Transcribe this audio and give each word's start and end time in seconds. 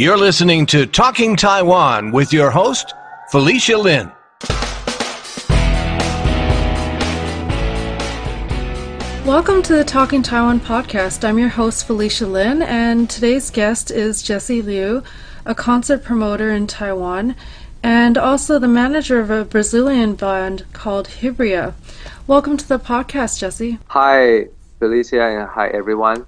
You're 0.00 0.16
listening 0.16 0.64
to 0.66 0.86
Talking 0.86 1.34
Taiwan 1.34 2.12
with 2.12 2.32
your 2.32 2.52
host, 2.52 2.94
Felicia 3.32 3.76
Lin. 3.76 4.12
Welcome 9.26 9.60
to 9.64 9.74
the 9.74 9.82
Talking 9.84 10.22
Taiwan 10.22 10.60
podcast. 10.60 11.28
I'm 11.28 11.36
your 11.36 11.48
host, 11.48 11.84
Felicia 11.84 12.28
Lin, 12.28 12.62
and 12.62 13.10
today's 13.10 13.50
guest 13.50 13.90
is 13.90 14.22
Jesse 14.22 14.62
Liu, 14.62 15.02
a 15.44 15.56
concert 15.56 16.04
promoter 16.04 16.52
in 16.52 16.68
Taiwan 16.68 17.34
and 17.82 18.16
also 18.16 18.60
the 18.60 18.68
manager 18.68 19.18
of 19.18 19.32
a 19.32 19.44
Brazilian 19.44 20.14
band 20.14 20.64
called 20.72 21.08
Hibria. 21.08 21.74
Welcome 22.28 22.56
to 22.56 22.68
the 22.68 22.78
podcast, 22.78 23.40
Jesse. 23.40 23.80
Hi, 23.88 24.46
Felicia, 24.78 25.24
and 25.24 25.48
hi, 25.48 25.66
everyone. 25.70 26.24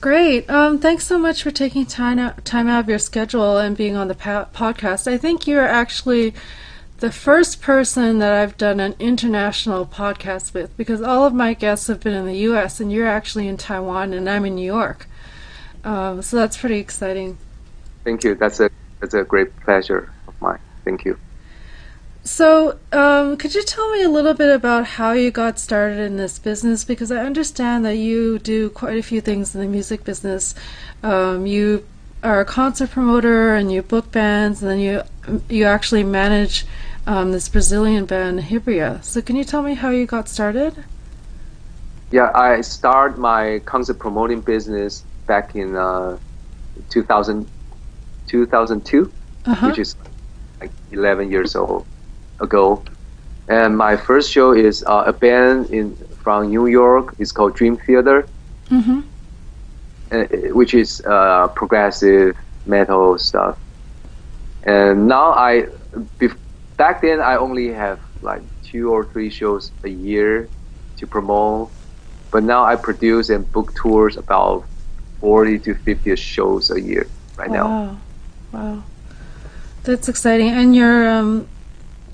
Great. 0.00 0.48
Um, 0.48 0.78
thanks 0.78 1.06
so 1.06 1.18
much 1.18 1.42
for 1.42 1.50
taking 1.50 1.86
time 1.86 2.18
out, 2.18 2.44
time 2.44 2.68
out 2.68 2.80
of 2.80 2.88
your 2.88 2.98
schedule 2.98 3.58
and 3.58 3.76
being 3.76 3.96
on 3.96 4.08
the 4.08 4.14
pa- 4.14 4.48
podcast. 4.54 5.10
I 5.10 5.18
think 5.18 5.46
you're 5.46 5.66
actually 5.66 6.34
the 6.98 7.12
first 7.12 7.60
person 7.60 8.18
that 8.18 8.32
I've 8.32 8.56
done 8.56 8.80
an 8.80 8.94
international 8.98 9.84
podcast 9.84 10.54
with 10.54 10.74
because 10.76 11.02
all 11.02 11.26
of 11.26 11.34
my 11.34 11.52
guests 11.54 11.88
have 11.88 12.00
been 12.00 12.14
in 12.14 12.26
the 12.26 12.38
U.S. 12.38 12.80
and 12.80 12.92
you're 12.92 13.06
actually 13.06 13.48
in 13.48 13.56
Taiwan 13.56 14.14
and 14.14 14.28
I'm 14.28 14.44
in 14.44 14.54
New 14.54 14.66
York. 14.66 15.06
Um, 15.84 16.22
so 16.22 16.36
that's 16.36 16.56
pretty 16.56 16.78
exciting. 16.78 17.36
Thank 18.04 18.24
you. 18.24 18.34
That's 18.34 18.60
a 18.60 18.70
that's 19.00 19.14
a 19.14 19.24
great 19.24 19.54
pleasure 19.60 20.12
of 20.26 20.40
mine. 20.40 20.60
Thank 20.84 21.04
you. 21.04 21.18
So, 22.24 22.78
um, 22.90 23.36
could 23.36 23.54
you 23.54 23.62
tell 23.62 23.90
me 23.92 24.02
a 24.02 24.08
little 24.08 24.32
bit 24.32 24.48
about 24.48 24.86
how 24.86 25.12
you 25.12 25.30
got 25.30 25.58
started 25.58 25.98
in 25.98 26.16
this 26.16 26.38
business? 26.38 26.82
Because 26.82 27.12
I 27.12 27.18
understand 27.18 27.84
that 27.84 27.96
you 27.96 28.38
do 28.38 28.70
quite 28.70 28.96
a 28.96 29.02
few 29.02 29.20
things 29.20 29.54
in 29.54 29.60
the 29.60 29.66
music 29.66 30.04
business. 30.04 30.54
Um, 31.02 31.44
you 31.44 31.86
are 32.22 32.40
a 32.40 32.46
concert 32.46 32.90
promoter 32.90 33.54
and 33.54 33.70
you 33.70 33.82
book 33.82 34.10
bands, 34.10 34.62
and 34.62 34.70
then 34.70 34.78
you 34.78 35.02
you 35.50 35.66
actually 35.66 36.02
manage 36.02 36.64
um, 37.06 37.32
this 37.32 37.46
Brazilian 37.50 38.06
band 38.06 38.40
Hibria. 38.40 39.04
So 39.04 39.20
can 39.20 39.36
you 39.36 39.44
tell 39.44 39.60
me 39.60 39.74
how 39.74 39.90
you 39.90 40.06
got 40.06 40.26
started? 40.26 40.82
Yeah, 42.10 42.30
I 42.34 42.62
started 42.62 43.18
my 43.18 43.58
concert 43.66 43.98
promoting 43.98 44.40
business 44.40 45.04
back 45.26 45.54
in 45.56 45.76
uh, 45.76 46.16
2000, 46.88 47.46
2002, 48.28 49.12
uh-huh. 49.44 49.66
which 49.66 49.78
is 49.78 49.94
like 50.58 50.70
11 50.90 51.30
years 51.30 51.54
old 51.54 51.86
ago. 52.46 52.82
And 53.48 53.76
my 53.76 53.96
first 53.96 54.30
show 54.30 54.52
is 54.52 54.84
uh, 54.84 55.12
a 55.12 55.12
band 55.12 55.70
in 55.70 55.96
from 56.22 56.48
New 56.48 56.66
York. 56.66 57.14
It's 57.18 57.32
called 57.32 57.54
Dream 57.56 57.76
Theater. 57.76 58.26
Mm-hmm. 58.70 59.00
Uh, 60.14 60.24
which 60.52 60.74
is 60.74 61.02
uh, 61.06 61.48
progressive 61.48 62.36
metal 62.66 63.18
stuff. 63.18 63.58
And 64.62 65.08
now 65.08 65.32
I, 65.32 65.66
back 66.76 67.00
then 67.02 67.20
I 67.20 67.36
only 67.36 67.68
have 67.72 67.98
like 68.22 68.42
two 68.62 68.92
or 68.92 69.04
three 69.04 69.30
shows 69.30 69.72
a 69.82 69.88
year 69.88 70.48
to 70.98 71.06
promote, 71.06 71.70
but 72.30 72.44
now 72.44 72.64
I 72.64 72.76
produce 72.76 73.28
and 73.30 73.50
book 73.50 73.74
tours 73.74 74.16
about 74.16 74.64
40 75.20 75.58
to 75.60 75.74
50 75.74 76.16
shows 76.16 76.70
a 76.70 76.80
year 76.80 77.06
right 77.36 77.50
wow. 77.50 77.56
now. 77.56 78.00
Wow, 78.52 78.82
that's 79.82 80.08
exciting. 80.08 80.50
And 80.50 80.76
your 80.76 81.08
um, 81.08 81.48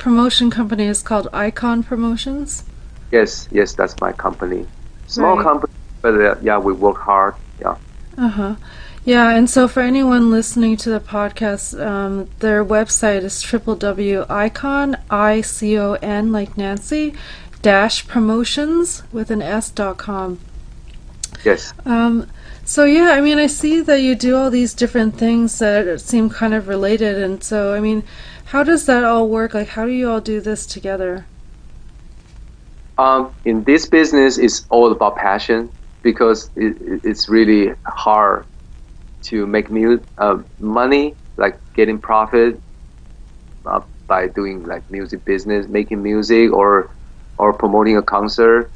promotion 0.00 0.50
company 0.50 0.86
is 0.86 1.02
called 1.02 1.28
Icon 1.32 1.84
Promotions. 1.84 2.64
Yes, 3.12 3.48
yes, 3.52 3.74
that's 3.74 3.94
my 4.00 4.12
company. 4.12 4.66
Small 5.06 5.36
right. 5.36 5.42
company, 5.44 5.72
but 6.02 6.14
uh, 6.20 6.34
yeah, 6.42 6.58
we 6.58 6.72
work 6.72 6.98
hard 6.98 7.34
yeah. 7.60 7.76
Uh 8.16 8.28
huh. 8.28 8.54
Yeah, 9.04 9.30
and 9.30 9.48
so 9.48 9.66
for 9.68 9.80
anyone 9.80 10.30
listening 10.30 10.76
to 10.78 10.90
the 10.90 11.00
podcast, 11.00 11.78
um, 11.80 12.28
their 12.40 12.64
website 12.64 13.22
is 13.22 13.42
www.icon, 13.42 14.96
I 15.08 15.40
C 15.40 15.78
O 15.78 15.94
N, 15.94 16.32
like 16.32 16.56
Nancy, 16.56 17.14
dash 17.62 18.06
promotions 18.06 19.02
with 19.12 19.30
an 19.30 19.42
S 19.42 19.70
dot 19.70 19.96
com. 19.98 20.38
Yes. 21.44 21.72
Um, 21.86 22.30
so 22.64 22.84
yeah, 22.84 23.10
I 23.12 23.20
mean, 23.20 23.38
I 23.38 23.46
see 23.46 23.80
that 23.82 24.02
you 24.02 24.14
do 24.14 24.36
all 24.36 24.50
these 24.50 24.74
different 24.74 25.16
things 25.18 25.58
that 25.60 26.00
seem 26.00 26.30
kind 26.30 26.54
of 26.54 26.68
related, 26.68 27.18
and 27.18 27.42
so 27.42 27.74
I 27.74 27.80
mean, 27.80 28.04
how 28.46 28.62
does 28.64 28.86
that 28.86 29.04
all 29.04 29.28
work? 29.28 29.54
Like, 29.54 29.68
how 29.68 29.86
do 29.86 29.92
you 29.92 30.10
all 30.10 30.20
do 30.20 30.40
this 30.40 30.66
together? 30.66 31.26
Um, 32.98 33.34
in 33.44 33.64
this 33.64 33.88
business, 33.88 34.38
it's 34.38 34.66
all 34.70 34.92
about 34.92 35.16
passion 35.16 35.72
because 36.02 36.50
it, 36.56 36.76
it's 37.04 37.28
really 37.28 37.74
hard 37.86 38.46
to 39.22 39.46
make 39.46 39.70
mu- 39.70 40.04
uh, 40.18 40.38
money, 40.58 41.16
like 41.36 41.60
getting 41.74 41.98
profit 41.98 42.60
uh, 43.66 43.80
by 44.06 44.28
doing 44.28 44.64
like 44.64 44.88
music 44.90 45.24
business, 45.24 45.66
making 45.68 46.02
music 46.02 46.52
or 46.52 46.90
or 47.38 47.52
promoting 47.54 47.96
a 47.96 48.02
concert. 48.02 48.72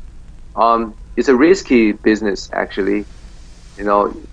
Um, 0.57 0.97
it's 1.17 1.29
a 1.29 1.37
risky 1.37 1.93
business 1.93 2.49
actually. 2.53 3.07
You 3.77 3.85
know, 3.85 4.25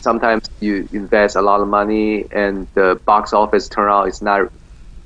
sometimes 0.00 0.42
you 0.60 0.88
invest 0.92 1.36
a 1.36 1.42
lot 1.42 1.60
of 1.60 1.68
money 1.68 2.26
and 2.32 2.68
the 2.74 3.00
box 3.06 3.32
office 3.32 3.68
turnout 3.68 4.08
is 4.08 4.22
not 4.22 4.52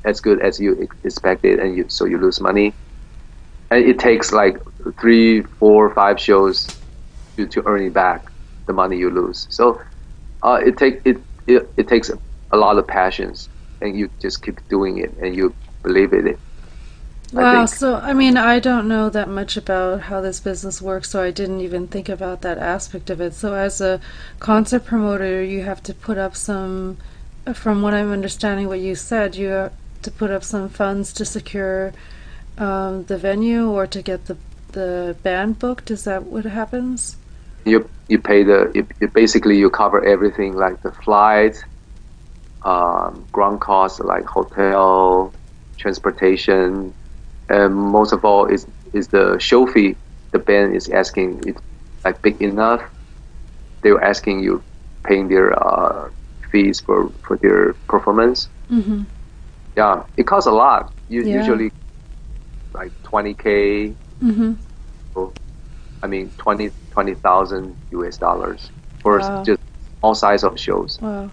as 0.05 0.21
good 0.21 0.41
as 0.43 0.61
you 0.61 0.89
expected, 1.05 1.59
and 1.61 1.77
you 1.77 1.85
so 1.89 2.05
you 2.07 2.19
lose 2.19 2.41
money. 2.41 2.75
And 3.71 3.85
it 3.85 3.99
takes 3.99 4.33
like 4.33 4.57
three, 5.01 5.43
four, 5.59 5.93
five 5.95 6.21
shows 6.21 6.71
to, 7.39 7.47
to 7.49 7.63
earning 7.67 7.93
back 7.93 8.31
the 8.67 8.73
money 8.73 8.97
you 8.99 9.11
lose. 9.11 9.47
So 9.51 9.81
uh, 10.43 10.61
it 10.65 10.77
take 10.79 11.01
it, 11.05 11.19
it 11.47 11.71
it 11.77 11.89
takes 11.89 12.11
a 12.53 12.57
lot 12.57 12.79
of 12.79 12.87
passions, 12.87 13.49
and 13.81 13.97
you 13.97 14.11
just 14.21 14.43
keep 14.43 14.59
doing 14.69 14.99
it, 14.99 15.15
and 15.23 15.35
you 15.37 15.55
believe 15.85 16.13
in 16.13 16.29
it. 16.29 16.41
Wow. 17.33 17.63
I 17.63 17.65
so 17.67 17.97
I 17.97 18.13
mean, 18.15 18.37
I 18.37 18.59
don't 18.59 18.89
know 18.89 19.11
that 19.11 19.29
much 19.29 19.57
about 19.57 20.03
how 20.03 20.21
this 20.21 20.41
business 20.41 20.81
works, 20.81 21.11
so 21.11 21.23
I 21.23 21.31
didn't 21.31 21.61
even 21.61 21.87
think 21.87 22.09
about 22.09 22.43
that 22.43 22.59
aspect 22.59 23.11
of 23.11 23.21
it. 23.21 23.35
So 23.35 23.55
as 23.55 23.81
a 23.81 24.01
concert 24.39 24.85
promoter, 24.85 25.43
you 25.43 25.63
have 25.63 25.83
to 25.85 25.95
put 25.95 26.19
up 26.19 26.37
some. 26.37 26.99
From 27.55 27.81
what 27.81 27.95
I'm 27.95 28.13
understanding, 28.13 28.69
what 28.69 28.81
you 28.81 28.95
said, 28.95 29.35
you 29.35 29.49
have 29.49 29.73
to 30.03 30.11
put 30.11 30.31
up 30.31 30.45
some 30.45 30.69
funds 30.69 31.15
to 31.15 31.25
secure 31.25 31.95
um, 32.59 33.05
the 33.05 33.17
venue 33.17 33.71
or 33.71 33.87
to 33.87 34.03
get 34.03 34.27
the 34.27 34.37
the 34.73 35.17
band 35.23 35.59
booked. 35.59 35.91
Is 35.91 36.05
that 36.05 36.25
what 36.25 36.45
happens? 36.45 37.17
you 37.69 37.89
you 38.09 38.19
pay 38.19 38.43
the 38.43 38.71
you, 38.75 38.87
you 39.01 39.09
basically 39.09 39.59
you 39.59 39.71
cover 39.71 40.05
everything 40.05 40.55
like 40.55 40.83
the 40.83 40.93
flight, 40.93 41.63
um, 42.63 43.27
ground 43.33 43.61
costs 43.61 44.01
like 44.01 44.25
hotel, 44.25 45.33
transportation, 45.77 46.95
and 47.49 47.75
most 47.75 48.13
of 48.13 48.25
all 48.25 48.47
is 48.47 48.67
is 48.93 49.09
the 49.09 49.39
show 49.39 49.67
fee. 49.67 49.97
The 50.33 50.39
band 50.39 50.75
is 50.75 50.89
asking 50.89 51.43
it's 51.47 51.61
like 52.05 52.21
big 52.23 52.41
enough. 52.43 52.83
They 53.83 53.93
were 53.93 54.03
asking 54.03 54.43
you 54.43 54.63
paying 55.05 55.29
their 55.29 55.53
uh, 55.57 56.11
fees 56.51 56.81
for 56.81 57.11
for 57.23 57.37
their 57.37 57.73
performance. 57.89 58.49
Mm-hmm. 58.71 59.03
Yeah, 59.77 60.03
it 60.17 60.27
costs 60.27 60.47
a 60.47 60.53
lot. 60.53 60.93
You, 61.09 61.23
yeah. 61.23 61.37
Usually 61.37 61.73
like 62.75 62.93
twenty 63.03 63.35
k. 63.35 63.95
Mm-hmm. 64.23 64.55
I 66.03 66.07
mean, 66.07 66.31
20, 66.39 66.71
20,000 66.93 67.77
US 67.91 68.19
dollars 68.19 68.71
for 69.01 69.19
wow. 69.19 69.43
just 69.43 69.61
all 70.03 70.15
size 70.15 70.45
of 70.45 70.59
shows. 70.59 70.99
Wow. 71.01 71.31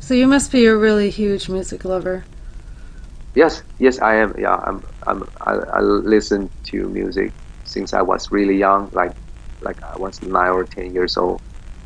So 0.00 0.14
you 0.14 0.26
must 0.26 0.52
be 0.52 0.66
a 0.66 0.76
really 0.76 1.10
huge 1.10 1.48
music 1.48 1.84
lover. 1.84 2.24
Yes, 3.36 3.62
yes, 3.78 4.00
I 4.00 4.16
am. 4.16 4.34
Yeah, 4.38 4.56
I'm. 4.56 4.82
I'm. 5.06 5.28
I, 5.42 5.52
I 5.52 5.80
listen 5.80 6.48
to 6.72 6.88
music 6.88 7.32
since 7.64 7.92
I 7.92 8.00
was 8.00 8.32
really 8.32 8.56
young, 8.56 8.88
like, 8.92 9.12
like 9.60 9.76
I 9.82 9.96
was 9.98 10.22
nine 10.22 10.50
or 10.50 10.64
ten 10.64 10.94
years 10.94 11.18
old. 11.18 11.42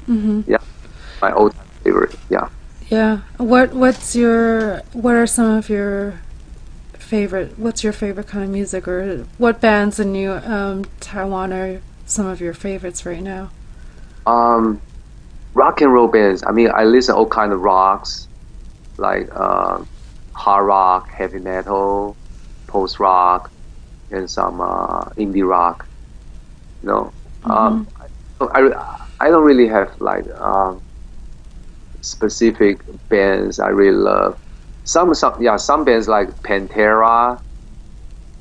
Mm-hmm. 0.09 0.43
Yeah, 0.47 0.62
my 1.21 1.33
old 1.33 1.53
favorite. 1.83 2.15
Yeah. 2.31 2.49
Yeah. 2.89 3.22
What 3.37 3.75
What's 3.75 4.15
your 4.15 4.83
What 4.92 5.16
are 5.16 5.27
some 5.27 5.51
of 5.59 5.69
your 5.69 6.21
favorite? 6.95 7.59
What's 7.59 7.83
your 7.83 7.92
favorite 7.92 8.28
kind 8.28 8.45
of 8.45 8.51
music, 8.51 8.86
or 8.86 9.27
what 9.36 9.60
bands 9.60 9.98
in 9.98 10.13
New 10.13 10.30
um, 10.30 10.84
Taiwan 11.01 11.53
are 11.53 11.80
some 12.07 12.27
of 12.27 12.41
your 12.41 12.54
favorites 12.54 13.04
right 13.04 13.22
now? 13.22 13.51
Um, 14.25 14.80
rock 15.54 15.80
and 15.80 15.92
roll 15.92 16.07
bands. 16.07 16.45
I 16.47 16.53
mean, 16.53 16.71
I 16.72 16.84
listen 16.84 17.16
all 17.16 17.27
kind 17.27 17.53
of 17.53 17.60
rocks, 17.60 18.28
like 18.98 19.28
uh, 19.34 19.83
hard 20.32 20.66
rock, 20.66 21.09
heavy 21.09 21.38
metal, 21.38 22.16
post 22.66 22.98
rock, 23.00 23.50
and 24.10 24.28
some 24.30 24.60
uh, 24.60 25.04
indie 25.16 25.47
rock. 25.47 25.86
You 26.82 26.88
know, 26.88 27.12
mm-hmm. 27.42 27.50
um, 27.50 27.88
I, 28.41 28.97
I 29.21 29.28
don't 29.28 29.44
really 29.44 29.68
have 29.68 30.00
like 30.00 30.27
um, 30.41 30.80
specific 32.00 32.80
bands 33.09 33.60
I 33.60 33.68
really 33.68 33.97
love. 33.97 34.38
Some 34.84 35.15
some 35.15 35.41
yeah 35.42 35.56
some 35.56 35.84
bands 35.84 36.09
like 36.09 36.30
Pantera, 36.42 37.41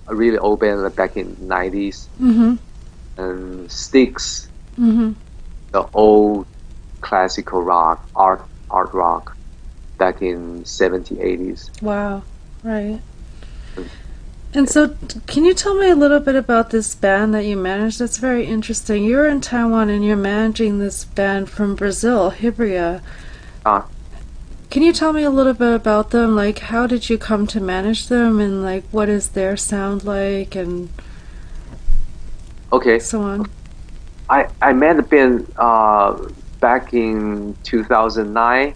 a 0.07 0.15
really 0.15 0.37
old 0.37 0.59
band 0.59 0.81
like 0.81 0.95
back 0.95 1.17
in 1.17 1.35
90s. 1.35 2.07
Mm-hmm 2.19 2.55
and 3.19 3.71
Styx, 3.71 4.47
mm-hmm. 4.77 5.11
the 5.71 5.87
old 5.93 6.47
classical 7.01 7.61
rock, 7.61 8.07
art 8.15 8.41
art 8.71 8.93
rock. 8.93 9.35
Back 9.99 10.21
in 10.23 10.63
70s, 10.63 11.19
80s. 11.19 11.81
Wow, 11.83 12.23
right. 12.63 12.99
And 14.51 14.67
so, 14.67 14.95
can 15.27 15.45
you 15.45 15.53
tell 15.53 15.75
me 15.75 15.89
a 15.89 15.95
little 15.95 16.19
bit 16.19 16.35
about 16.35 16.71
this 16.71 16.95
band 16.95 17.35
that 17.35 17.45
you 17.45 17.55
managed? 17.55 17.99
That's 17.99 18.17
very 18.17 18.45
interesting. 18.47 19.03
You're 19.03 19.27
in 19.27 19.41
Taiwan 19.41 19.89
and 19.89 20.03
you're 20.03 20.17
managing 20.17 20.79
this 20.79 21.05
band 21.05 21.51
from 21.51 21.75
Brazil, 21.75 22.31
Hibria. 22.31 23.03
Ah. 23.63 23.85
Can 24.71 24.81
you 24.81 24.91
tell 24.93 25.13
me 25.13 25.21
a 25.21 25.29
little 25.29 25.53
bit 25.53 25.73
about 25.75 26.09
them? 26.09 26.35
Like, 26.35 26.59
how 26.59 26.87
did 26.87 27.09
you 27.11 27.19
come 27.19 27.45
to 27.47 27.59
manage 27.59 28.07
them, 28.07 28.39
and 28.39 28.63
like, 28.63 28.85
what 28.89 29.09
is 29.09 29.29
their 29.29 29.55
sound 29.55 30.03
like, 30.03 30.55
and 30.55 30.89
Okay, 32.71 32.99
so 32.99 33.21
on? 33.21 33.49
I, 34.29 34.47
I 34.61 34.73
met 34.73 34.97
the 34.97 35.03
band 35.03 35.51
uh, 35.57 36.29
back 36.59 36.93
in 36.93 37.55
2009 37.63 38.73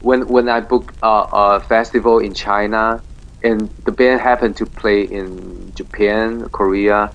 when 0.00 0.28
when 0.28 0.48
I 0.48 0.60
booked 0.60 0.94
a 1.02 1.60
festival 1.60 2.18
in 2.18 2.34
China, 2.34 3.02
and 3.42 3.70
the 3.84 3.92
band 3.92 4.20
happened 4.20 4.56
to 4.56 4.66
play 4.66 5.02
in 5.02 5.72
Japan, 5.76 6.44
Korea, 6.52 7.14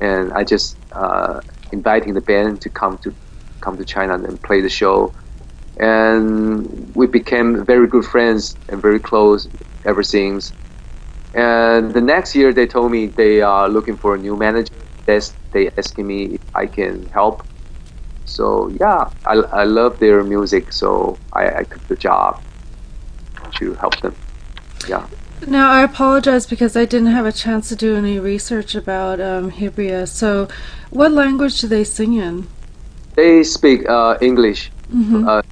and 0.00 0.32
I 0.34 0.44
just 0.44 0.78
uh, 0.94 1.40
inviting 1.72 2.14
the 2.14 2.20
band 2.22 2.60
to 2.62 2.70
come 2.70 2.98
to 3.04 3.14
come 3.62 3.76
to 3.78 3.84
China 3.84 4.14
and 4.14 4.42
play 4.42 4.60
the 4.60 4.68
show, 4.68 5.14
and 5.78 6.66
we 6.94 7.06
became 7.06 7.64
very 7.66 7.88
good 7.88 8.04
friends 8.04 8.56
and 8.68 8.82
very 8.82 9.00
close 9.00 9.48
ever 9.86 10.02
since. 10.02 10.54
And 11.34 11.94
the 11.94 12.00
next 12.00 12.34
year, 12.34 12.52
they 12.52 12.66
told 12.66 12.90
me 12.92 13.08
they 13.08 13.40
are 13.42 13.68
looking 13.68 13.96
for 13.98 14.14
a 14.14 14.18
new 14.18 14.36
manager. 14.36 14.88
They 15.06 15.20
they 15.52 15.70
asking 15.78 16.06
me 16.06 16.24
if 16.34 16.40
I 16.54 16.66
can 16.66 17.08
help. 17.12 17.42
So 18.24 18.70
yeah, 18.80 19.04
I, 19.24 19.34
I 19.34 19.64
love 19.64 19.98
their 20.00 20.24
music, 20.24 20.72
so 20.72 21.18
I, 21.32 21.48
I 21.58 21.62
took 21.64 21.86
the 21.88 21.96
job 21.96 22.40
to 23.56 23.74
help 23.74 24.00
them. 24.00 24.14
Yeah. 24.88 25.06
Now, 25.46 25.70
I 25.70 25.82
apologize 25.82 26.46
because 26.46 26.76
I 26.76 26.84
didn't 26.86 27.12
have 27.12 27.26
a 27.26 27.32
chance 27.32 27.68
to 27.68 27.76
do 27.76 27.96
any 27.96 28.18
research 28.18 28.74
about 28.74 29.20
um, 29.20 29.50
Hibria. 29.50 30.08
So, 30.08 30.48
what 30.90 31.12
language 31.12 31.60
do 31.60 31.68
they 31.68 31.84
sing 31.84 32.14
in? 32.14 32.46
They 33.14 33.42
speak 33.44 33.88
uh, 33.88 34.16
English. 34.20 34.70
hmm 34.90 35.28
Uh, 35.28 35.42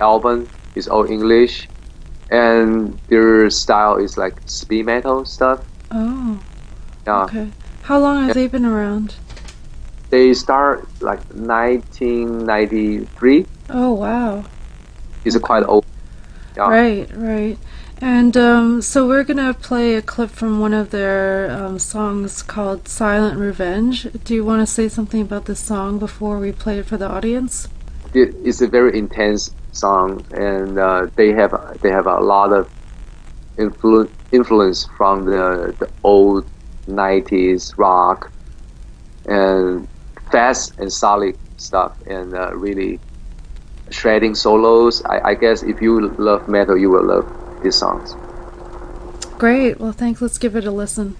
album 0.00 0.48
is 0.74 0.88
all 0.88 1.04
English, 1.10 1.68
and 2.30 2.98
their 3.08 3.50
style 3.50 3.96
is 3.96 4.16
like 4.16 4.40
speed 4.46 4.86
metal 4.86 5.24
stuff. 5.24 5.60
Oh, 5.90 6.38
Yeah. 7.06 7.24
okay. 7.24 7.50
How 7.82 7.98
long 7.98 8.24
have 8.24 8.34
they 8.34 8.46
been 8.46 8.64
around? 8.64 9.14
They 10.10 10.34
start 10.34 10.86
like 11.00 11.20
1993. 11.32 13.46
Oh, 13.70 13.94
wow. 13.94 14.44
It's 15.24 15.36
a 15.36 15.40
quite 15.40 15.64
old. 15.64 15.86
Yeah. 16.56 16.68
Right, 16.68 17.08
right. 17.16 17.56
And 18.02 18.36
um, 18.36 18.82
so 18.82 19.06
we're 19.06 19.24
gonna 19.24 19.54
play 19.54 19.94
a 19.94 20.02
clip 20.02 20.30
from 20.30 20.58
one 20.58 20.74
of 20.74 20.90
their 20.90 21.48
um, 21.50 21.78
songs 21.78 22.42
called 22.42 22.88
"Silent 22.88 23.38
Revenge." 23.38 24.08
Do 24.24 24.34
you 24.34 24.42
want 24.42 24.62
to 24.62 24.66
say 24.66 24.88
something 24.88 25.20
about 25.20 25.44
this 25.44 25.60
song 25.60 25.98
before 25.98 26.38
we 26.38 26.50
play 26.50 26.78
it 26.78 26.86
for 26.86 26.96
the 26.96 27.06
audience? 27.06 27.68
it, 28.14 28.34
it's 28.44 28.60
a 28.60 28.68
very 28.68 28.98
intense 28.98 29.54
song, 29.72 30.24
and 30.32 30.78
uh, 30.78 31.06
they 31.16 31.32
have 31.32 31.54
they 31.82 31.90
have 31.90 32.06
a 32.06 32.20
lot 32.20 32.52
of 32.52 32.68
influ- 33.58 34.10
influence 34.32 34.88
from 34.96 35.26
the 35.26 35.74
the 35.78 35.88
old 36.02 36.46
'90s 36.88 37.76
rock 37.76 38.32
and 39.26 39.86
fast 40.30 40.78
and 40.78 40.92
solid 40.92 41.36
stuff, 41.56 41.96
and 42.06 42.34
uh, 42.34 42.54
really 42.54 43.00
shredding 43.90 44.34
solos. 44.34 45.02
I, 45.04 45.30
I 45.30 45.34
guess 45.34 45.62
if 45.62 45.80
you 45.80 46.08
love 46.18 46.48
metal, 46.48 46.76
you 46.76 46.90
will 46.90 47.04
love 47.04 47.26
these 47.62 47.76
songs. 47.76 48.14
Great. 49.38 49.80
Well, 49.80 49.92
thanks. 49.92 50.20
Let's 50.20 50.38
give 50.38 50.56
it 50.56 50.64
a 50.64 50.70
listen. 50.70 51.16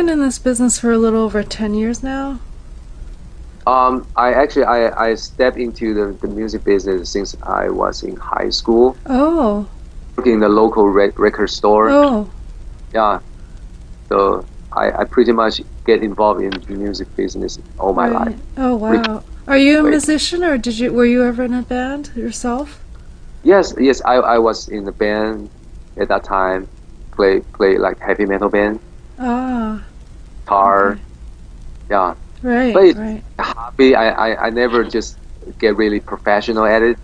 Been 0.00 0.08
in 0.08 0.20
this 0.20 0.38
business 0.38 0.80
for 0.80 0.90
a 0.92 0.96
little 0.96 1.20
over 1.20 1.42
ten 1.42 1.74
years 1.74 2.02
now. 2.02 2.40
Um, 3.66 4.06
I 4.16 4.32
actually 4.32 4.64
I, 4.64 5.08
I 5.10 5.14
stepped 5.14 5.58
into 5.58 5.92
the, 5.92 6.16
the 6.22 6.28
music 6.28 6.64
business 6.64 7.10
since 7.10 7.36
I 7.42 7.68
was 7.68 8.02
in 8.02 8.16
high 8.16 8.48
school, 8.48 8.96
Oh, 9.04 9.68
working 10.16 10.34
in 10.34 10.40
the 10.40 10.48
local 10.48 10.88
re- 10.88 11.12
record 11.18 11.50
store. 11.50 11.90
oh, 11.90 12.30
Yeah, 12.94 13.20
so 14.08 14.46
I, 14.72 14.90
I 15.00 15.04
pretty 15.04 15.32
much 15.32 15.60
get 15.84 16.02
involved 16.02 16.40
in 16.40 16.50
the 16.50 16.72
music 16.72 17.14
business 17.14 17.58
all 17.78 17.92
my 17.92 18.08
right. 18.08 18.28
life. 18.28 18.40
Oh, 18.56 18.76
wow. 18.76 19.22
Are 19.46 19.58
you 19.58 19.80
a 19.80 19.82
Wait. 19.82 19.90
musician, 19.90 20.42
or 20.42 20.56
did 20.56 20.78
you 20.78 20.94
were 20.94 21.04
you 21.04 21.22
ever 21.24 21.42
in 21.44 21.52
a 21.52 21.60
band 21.62 22.10
yourself? 22.16 22.80
Yes, 23.42 23.74
yes, 23.78 24.00
I, 24.06 24.14
I 24.14 24.38
was 24.38 24.68
in 24.68 24.84
the 24.84 24.92
band 24.92 25.50
at 25.98 26.08
that 26.08 26.24
time. 26.24 26.68
Play 27.12 27.40
play 27.52 27.76
like 27.76 28.00
heavy 28.00 28.24
metal 28.24 28.48
band, 28.48 28.80
Ah, 29.18 29.84
guitar. 30.44 30.98
Okay. 30.98 31.04
Yeah, 31.90 32.14
right, 32.42 32.80
But 32.80 32.84
it's 32.84 33.00
right. 33.00 33.24
hobby. 33.40 33.94
I, 33.94 34.10
I, 34.32 34.46
I 34.46 34.50
never 34.50 34.84
just 34.84 35.18
get 35.58 35.76
really 35.76 36.00
professional 36.00 36.64
at 36.66 36.82
it. 36.82 36.96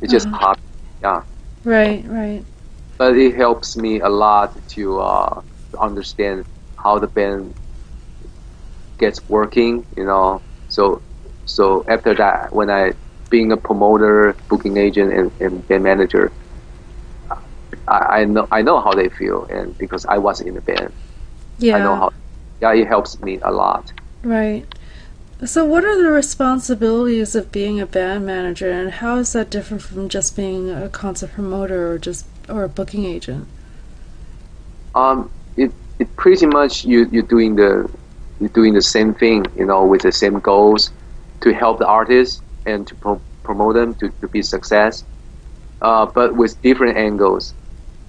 It's 0.00 0.12
just 0.12 0.28
Uh-huh. 0.28 0.32
hobby. 0.32 0.58
Yeah, 1.02 1.22
Right, 1.64 2.04
right. 2.08 2.46
but 2.98 3.16
it 3.16 3.34
helps 3.36 3.76
me 3.76 4.00
a 4.00 4.08
lot 4.08 4.66
to 4.68 5.00
uh, 5.00 5.40
to 5.72 5.78
understand 5.78 6.44
how 6.76 6.98
the 6.98 7.08
band 7.08 7.54
gets 8.98 9.20
working. 9.28 9.84
You 9.96 10.04
know, 10.06 10.42
so 10.68 11.02
so 11.44 11.84
after 11.88 12.14
that, 12.14 12.52
when 12.52 12.70
I 12.70 12.92
being 13.30 13.52
a 13.52 13.56
promoter, 13.56 14.36
booking 14.48 14.76
agent, 14.76 15.12
and, 15.12 15.32
and 15.40 15.66
band 15.68 15.84
manager, 15.84 16.32
I, 17.88 18.20
I 18.20 18.24
know 18.24 18.46
I 18.50 18.62
know 18.62 18.80
how 18.80 18.92
they 18.92 19.08
feel, 19.08 19.46
and 19.50 19.76
because 19.78 20.04
I 20.06 20.18
was 20.18 20.40
in 20.40 20.54
the 20.54 20.60
band, 20.60 20.92
Yeah. 21.58 21.72
I 21.72 21.80
know 21.80 21.96
how. 21.96 22.10
Yeah, 22.64 22.72
it 22.72 22.88
helps 22.88 23.20
me 23.20 23.38
a 23.42 23.52
lot. 23.52 23.92
Right. 24.22 24.64
So, 25.44 25.66
what 25.66 25.84
are 25.84 26.02
the 26.02 26.10
responsibilities 26.10 27.34
of 27.34 27.52
being 27.52 27.78
a 27.78 27.84
band 27.84 28.24
manager, 28.24 28.70
and 28.70 28.90
how 28.90 29.18
is 29.18 29.34
that 29.34 29.50
different 29.50 29.82
from 29.82 30.08
just 30.08 30.34
being 30.34 30.70
a 30.70 30.88
concert 30.88 31.32
promoter 31.32 31.92
or 31.92 31.98
just 31.98 32.24
or 32.48 32.64
a 32.64 32.68
booking 32.70 33.04
agent? 33.04 33.46
Um, 34.94 35.30
it 35.58 35.72
it 35.98 36.16
pretty 36.16 36.46
much 36.46 36.86
you 36.86 37.06
you're 37.12 37.30
doing 37.36 37.56
the 37.56 37.90
you're 38.40 38.56
doing 38.60 38.72
the 38.72 38.80
same 38.96 39.12
thing, 39.12 39.44
you 39.58 39.66
know, 39.66 39.84
with 39.84 40.00
the 40.00 40.12
same 40.12 40.40
goals 40.40 40.90
to 41.42 41.52
help 41.52 41.78
the 41.80 41.86
artists 41.86 42.40
and 42.64 42.86
to 42.86 42.94
pro- 42.94 43.20
promote 43.42 43.74
them 43.74 43.94
to, 43.96 44.08
to 44.22 44.28
be 44.28 44.40
success, 44.40 45.04
uh, 45.82 46.06
but 46.06 46.34
with 46.34 46.60
different 46.62 46.96
angles. 46.96 47.52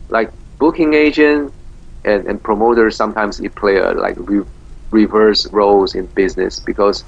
Like 0.08 0.32
booking 0.60 0.94
agent 0.94 1.54
and, 2.06 2.28
and 2.28 2.44
promoter, 2.44 2.90
sometimes 2.92 3.40
you 3.40 3.50
play 3.52 3.78
a 3.78 3.92
like 3.92 4.16
re- 4.20 4.46
reverse 4.92 5.52
roles 5.52 5.96
in 5.96 6.08
business 6.16 6.60
because 6.60 7.06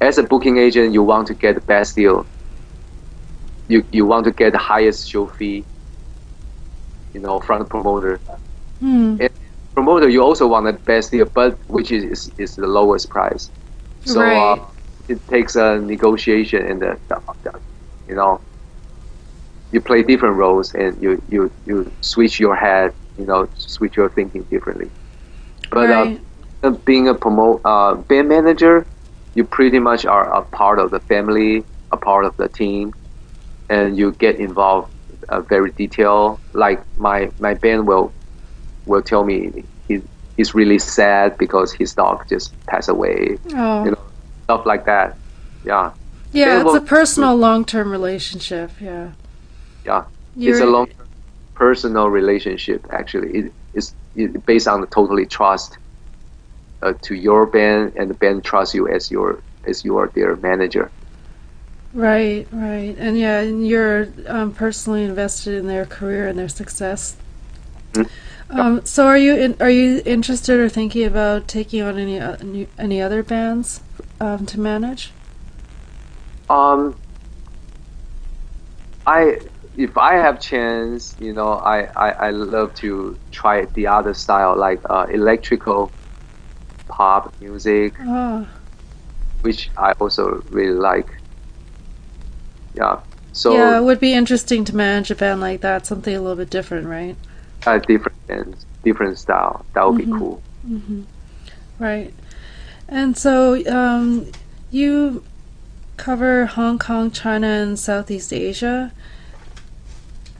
as 0.00 0.18
a 0.18 0.24
booking 0.24 0.58
agent, 0.58 0.92
you 0.94 1.02
want 1.02 1.26
to 1.28 1.34
get 1.34 1.54
the 1.54 1.60
best 1.62 1.96
deal. 1.96 2.26
You 3.68 3.84
you 3.92 4.04
want 4.06 4.24
to 4.26 4.32
get 4.32 4.52
the 4.52 4.58
highest 4.58 5.08
show 5.08 5.26
fee. 5.26 5.66
You 7.14 7.20
know, 7.20 7.40
from 7.40 7.60
the 7.60 7.64
promoter 7.64 8.20
Hmm. 8.80 9.18
promoter, 9.74 10.08
you 10.08 10.22
also 10.22 10.46
want 10.46 10.66
the 10.66 10.72
best 10.72 11.10
deal, 11.10 11.26
but 11.34 11.58
which 11.68 11.90
is 11.92 12.04
is, 12.04 12.32
is 12.38 12.56
the 12.56 12.66
lowest 12.66 13.10
price. 13.10 13.50
So 14.04 14.34
Right. 14.34 14.38
uh, 14.38 14.66
it 15.08 15.26
takes 15.28 15.56
a 15.56 15.78
negotiation, 15.80 16.64
and 16.66 16.80
the, 16.82 16.98
the, 17.08 17.20
the- 17.44 17.60
you 18.08 18.14
know 18.14 18.40
you 19.70 19.80
play 19.80 20.02
different 20.02 20.36
roles, 20.36 20.74
and 20.74 21.00
you 21.02 21.22
you 21.28 21.50
you 21.66 21.90
switch 22.00 22.40
your 22.40 22.56
head, 22.56 22.92
you 23.20 23.26
know, 23.26 23.48
switch 23.56 23.96
your 23.96 24.08
thinking 24.08 24.42
differently. 24.44 24.90
But 25.70 25.88
right. 25.88 26.20
uh, 26.62 26.66
uh, 26.66 26.70
being 26.70 27.08
a 27.08 27.14
promote 27.14 27.60
uh, 27.64 27.94
band 27.94 28.28
manager, 28.28 28.86
you 29.34 29.44
pretty 29.44 29.78
much 29.78 30.04
are 30.04 30.32
a 30.32 30.42
part 30.42 30.78
of 30.78 30.90
the 30.90 31.00
family, 31.00 31.64
a 31.92 31.96
part 31.96 32.24
of 32.24 32.36
the 32.36 32.48
team, 32.48 32.94
and 33.68 33.96
you 33.96 34.12
get 34.12 34.36
involved 34.36 34.92
uh, 35.28 35.40
very 35.40 35.70
detailed. 35.72 36.40
Like 36.52 36.82
my 36.98 37.30
my 37.38 37.54
band 37.54 37.86
will 37.86 38.12
will 38.86 39.02
tell 39.02 39.24
me 39.24 39.64
he, 39.86 40.02
he's 40.36 40.54
really 40.54 40.78
sad 40.78 41.38
because 41.38 41.72
his 41.72 41.94
dog 41.94 42.28
just 42.28 42.54
passed 42.66 42.88
away, 42.88 43.38
oh. 43.54 43.84
you 43.84 43.90
know, 43.92 44.04
stuff 44.44 44.66
like 44.66 44.86
that. 44.86 45.16
Yeah, 45.64 45.92
yeah, 46.32 46.62
it's 46.64 46.74
a 46.74 46.80
personal, 46.80 47.36
long-term 47.36 47.90
relationship. 47.90 48.70
Yeah. 48.80 49.12
yeah. 49.84 50.04
You're, 50.36 50.54
it's 50.54 50.62
a 50.62 50.66
long 50.66 50.88
personal 51.60 52.08
relationship. 52.08 52.86
Actually, 52.90 53.30
it 53.38 53.52
is 53.74 53.94
it 54.16 54.44
based 54.46 54.66
on 54.66 54.80
the 54.80 54.86
totally 54.86 55.26
trust 55.26 55.76
uh, 56.82 56.94
to 57.02 57.14
your 57.14 57.46
band, 57.46 57.92
and 57.96 58.08
the 58.08 58.14
band 58.14 58.42
trusts 58.42 58.74
you 58.74 58.88
as 58.88 59.10
your 59.10 59.42
as 59.66 59.84
you 59.84 59.98
are 59.98 60.10
their 60.14 60.34
manager. 60.36 60.90
Right, 61.92 62.48
right, 62.50 62.96
and 62.98 63.18
yeah, 63.18 63.40
and 63.40 63.66
you're 63.66 64.08
um, 64.26 64.52
personally 64.52 65.04
invested 65.04 65.54
in 65.54 65.66
their 65.66 65.84
career 65.84 66.28
and 66.28 66.38
their 66.38 66.48
success. 66.48 67.16
Mm. 67.92 68.08
Um, 68.48 68.84
so, 68.86 69.06
are 69.06 69.18
you 69.18 69.34
in, 69.36 69.56
are 69.60 69.70
you 69.70 70.00
interested 70.06 70.58
or 70.58 70.68
thinking 70.68 71.04
about 71.04 71.46
taking 71.46 71.82
on 71.82 71.98
any 71.98 72.18
any- 72.18 72.68
any 72.78 73.02
other 73.02 73.22
bands 73.22 73.82
um, 74.18 74.46
to 74.46 74.58
manage? 74.58 75.12
Um, 76.48 76.96
I 79.06 79.40
if 79.80 79.96
I 79.96 80.14
have 80.16 80.40
chance, 80.40 81.16
you 81.18 81.32
know, 81.32 81.52
I, 81.54 81.88
I, 81.96 82.10
I 82.28 82.30
love 82.30 82.74
to 82.76 83.18
try 83.32 83.66
the 83.74 83.86
other 83.86 84.14
style 84.14 84.56
like 84.58 84.80
uh, 84.88 85.06
electrical 85.10 85.92
pop 86.88 87.34
music, 87.40 87.96
Oh, 88.00 88.48
which 89.42 89.70
I 89.76 89.92
also 90.00 90.42
really 90.50 90.74
like. 90.78 91.08
Yeah. 92.74 93.00
So 93.32 93.52
yeah, 93.54 93.78
it 93.78 93.82
would 93.84 94.00
be 94.00 94.12
interesting 94.12 94.64
to 94.66 94.76
manage 94.76 95.10
a 95.10 95.14
band 95.14 95.40
like 95.40 95.60
that, 95.62 95.86
something 95.86 96.14
a 96.14 96.20
little 96.20 96.36
bit 96.36 96.50
different, 96.50 96.86
right? 96.86 97.16
uh, 97.66 97.78
different 97.78 98.64
different 98.82 99.18
style. 99.18 99.64
That 99.74 99.84
would 99.86 99.96
Mhm. 99.96 100.12
be 100.12 100.18
cool. 100.18 100.42
hmm 100.66 101.02
Right. 101.78 102.12
And 102.88 103.16
so 103.16 103.64
um, 103.72 104.26
you 104.70 105.24
cover 105.96 106.46
Hong 106.46 106.78
Kong, 106.78 107.10
China, 107.10 107.46
and 107.46 107.78
Southeast 107.78 108.32
Asia 108.32 108.92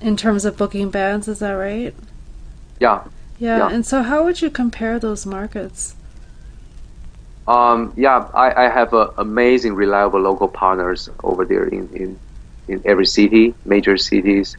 in 0.00 0.16
terms 0.16 0.44
of 0.44 0.56
booking 0.56 0.90
bands, 0.90 1.28
is 1.28 1.38
that 1.40 1.52
right? 1.52 1.94
Yeah. 2.80 3.02
Yeah. 3.38 3.58
Yeah. 3.58 3.68
And 3.70 3.84
so 3.86 4.02
how 4.02 4.24
would 4.24 4.42
you 4.42 4.50
compare 4.50 4.98
those 4.98 5.26
markets? 5.26 5.94
Um, 7.46 7.92
yeah, 7.96 8.28
I, 8.34 8.66
I 8.66 8.68
have 8.70 8.94
uh, 8.94 9.10
amazing, 9.18 9.74
reliable 9.74 10.20
local 10.20 10.48
partners 10.48 11.08
over 11.24 11.44
there 11.44 11.64
in, 11.64 11.88
in, 11.96 12.20
in 12.68 12.82
every 12.84 13.06
city, 13.06 13.54
major 13.64 13.96
cities. 13.96 14.56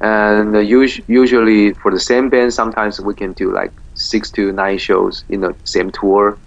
And 0.00 0.56
uh, 0.56 0.60
us- 0.60 1.00
usually 1.06 1.74
for 1.74 1.90
the 1.92 2.00
same 2.00 2.28
band, 2.30 2.52
sometimes 2.52 3.00
we 3.00 3.14
can 3.14 3.32
do 3.34 3.52
like 3.52 3.72
six 3.94 4.30
to 4.32 4.52
nine 4.52 4.78
shows 4.78 5.24
in 5.28 5.40
the 5.40 5.54
same 5.64 5.90
tour, 5.90 6.38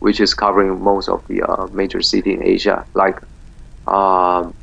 which 0.00 0.20
is 0.20 0.34
covering 0.34 0.82
most 0.82 1.08
of 1.08 1.22
the 1.28 1.42
uh, 1.42 1.68
major 1.68 2.02
city 2.02 2.34
in 2.34 2.42
Asia, 2.42 2.86
like 2.94 3.18
um, 3.86 4.54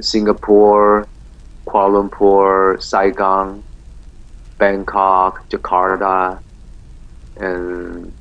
Singapore, 0.00 1.08
Kuala 1.74 2.08
Lumpur, 2.08 2.80
Saigon, 2.80 3.64
Bangkok, 4.58 5.48
Jakarta, 5.48 6.38
and 7.36 8.12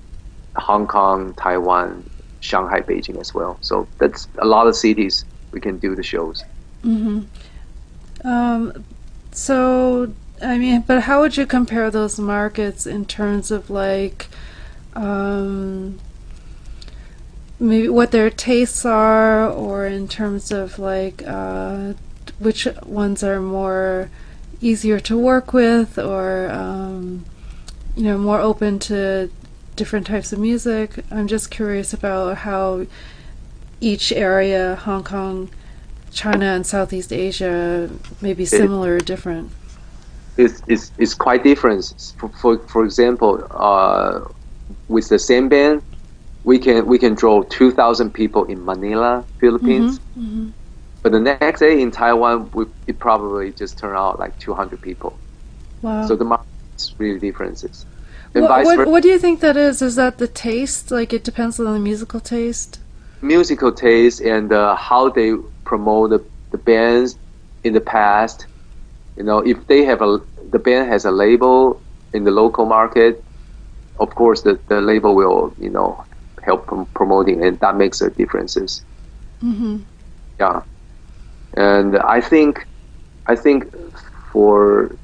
Hong 0.55 0.87
Kong, 0.87 1.35
Taiwan, 1.35 2.09
Shanghai, 2.39 2.81
Beijing 2.81 3.19
as 3.19 3.33
well. 3.33 3.57
So 3.61 3.87
that's 3.99 4.27
a 4.39 4.45
lot 4.45 4.65
of 4.65 4.75
cities 4.75 5.25
we 5.51 5.61
can 5.61 5.77
do 5.77 5.95
the 5.95 6.01
shows. 6.01 6.43
hmm 6.81 7.21
Um, 8.25 8.83
so, 9.31 10.13
I 10.41 10.57
mean, 10.57 10.83
but 10.87 11.03
how 11.03 11.21
would 11.21 11.37
you 11.37 11.45
compare 11.45 11.91
those 11.91 12.17
markets 12.17 12.87
in 12.87 13.05
terms 13.05 13.51
of 13.51 13.69
like, 13.69 14.29
um, 14.95 15.99
maybe 17.59 17.87
what 17.87 18.11
their 18.11 18.31
tastes 18.31 18.83
are, 18.83 19.47
or 19.47 19.85
in 19.85 20.07
terms 20.07 20.51
of 20.51 20.79
like, 20.79 21.21
uh, 21.27 21.93
which 22.39 22.67
ones 22.85 23.23
are 23.23 23.41
more 23.41 24.09
easier 24.61 24.99
to 25.01 25.17
work 25.17 25.53
with, 25.53 25.97
or, 25.97 26.49
um, 26.51 27.25
you 27.95 28.03
know, 28.03 28.17
more 28.17 28.39
open 28.39 28.79
to 28.79 29.29
different 29.75 30.07
types 30.07 30.33
of 30.33 30.39
music? 30.39 31.03
I'm 31.11 31.27
just 31.27 31.51
curious 31.51 31.93
about 31.93 32.37
how 32.39 32.85
each 33.81 34.11
area, 34.11 34.75
Hong 34.75 35.03
Kong, 35.03 35.49
China 36.11 36.45
and 36.45 36.65
Southeast 36.65 37.11
Asia 37.11 37.89
may 38.21 38.33
be 38.33 38.45
similar 38.45 38.95
or 38.95 38.99
different. 38.99 39.51
It's, 40.37 40.61
it's, 40.67 40.91
it's 40.97 41.13
quite 41.13 41.43
different. 41.43 42.13
For, 42.17 42.29
for, 42.29 42.57
for 42.67 42.85
example, 42.85 43.45
uh, 43.51 44.21
with 44.87 45.09
the 45.09 45.19
same 45.19 45.49
band, 45.49 45.81
we 46.43 46.59
can 46.59 46.85
we 46.85 46.99
can 46.99 47.15
draw 47.15 47.43
2,000 47.43 48.11
people 48.13 48.43
in 48.45 48.63
Manila, 48.65 49.23
Philippines. 49.39 49.99
hmm 50.13 50.49
But 51.03 51.11
the 51.11 51.19
next 51.19 51.59
day 51.59 51.81
in 51.81 51.91
Taiwan, 51.91 52.49
we, 52.53 52.65
it 52.87 52.99
probably 52.99 53.51
just 53.51 53.77
turn 53.77 53.95
out 53.95 54.19
like 54.19 54.39
200 54.39 54.81
people. 54.81 55.19
Wow. 55.81 56.07
So 56.07 56.15
the 56.15 56.23
market 56.23 56.47
is 56.79 56.95
really 56.97 57.19
differences. 57.19 57.85
and 58.33 58.43
What, 58.43 58.65
what, 58.65 58.87
what 58.87 59.03
do 59.03 59.09
you 59.09 59.19
think 59.19 59.41
that 59.41 59.57
is? 59.57 59.81
Is 59.81 59.95
that 59.95 60.17
the 60.17 60.27
taste? 60.27 60.91
Like 60.91 61.11
it 61.13 61.23
depends 61.23 61.59
on 61.59 61.65
the 61.65 61.79
musical 61.79 62.21
taste? 62.21 62.79
musical 63.23 63.71
taste 63.71 64.21
and 64.21 64.51
uh, 64.51 64.75
how 64.75 65.09
they 65.09 65.33
promote 65.63 66.09
the, 66.11 66.25
the 66.51 66.57
bands 66.57 67.17
in 67.63 67.73
the 67.73 67.81
past. 67.81 68.47
You 69.15 69.23
know, 69.23 69.39
if 69.39 69.65
they 69.67 69.85
have 69.85 70.01
a 70.01 70.19
the 70.51 70.59
band 70.59 70.89
has 70.89 71.05
a 71.05 71.11
label 71.11 71.81
in 72.13 72.23
the 72.25 72.31
local 72.31 72.65
market, 72.65 73.23
of 73.99 74.13
course 74.15 74.41
the, 74.41 74.59
the 74.67 74.81
label 74.81 75.15
will 75.15 75.55
you 75.57 75.69
know 75.69 76.03
help 76.43 76.67
prom- 76.67 76.87
promoting 76.93 77.43
and 77.43 77.59
that 77.59 77.77
makes 77.77 78.01
a 78.01 78.09
differences. 78.09 78.83
Mm-hmm. 79.41 79.77
Yeah, 80.39 80.61
and 81.55 81.97
I 81.97 82.21
think 82.21 82.67
I 83.27 83.35
think 83.35 83.65
for 84.31 84.97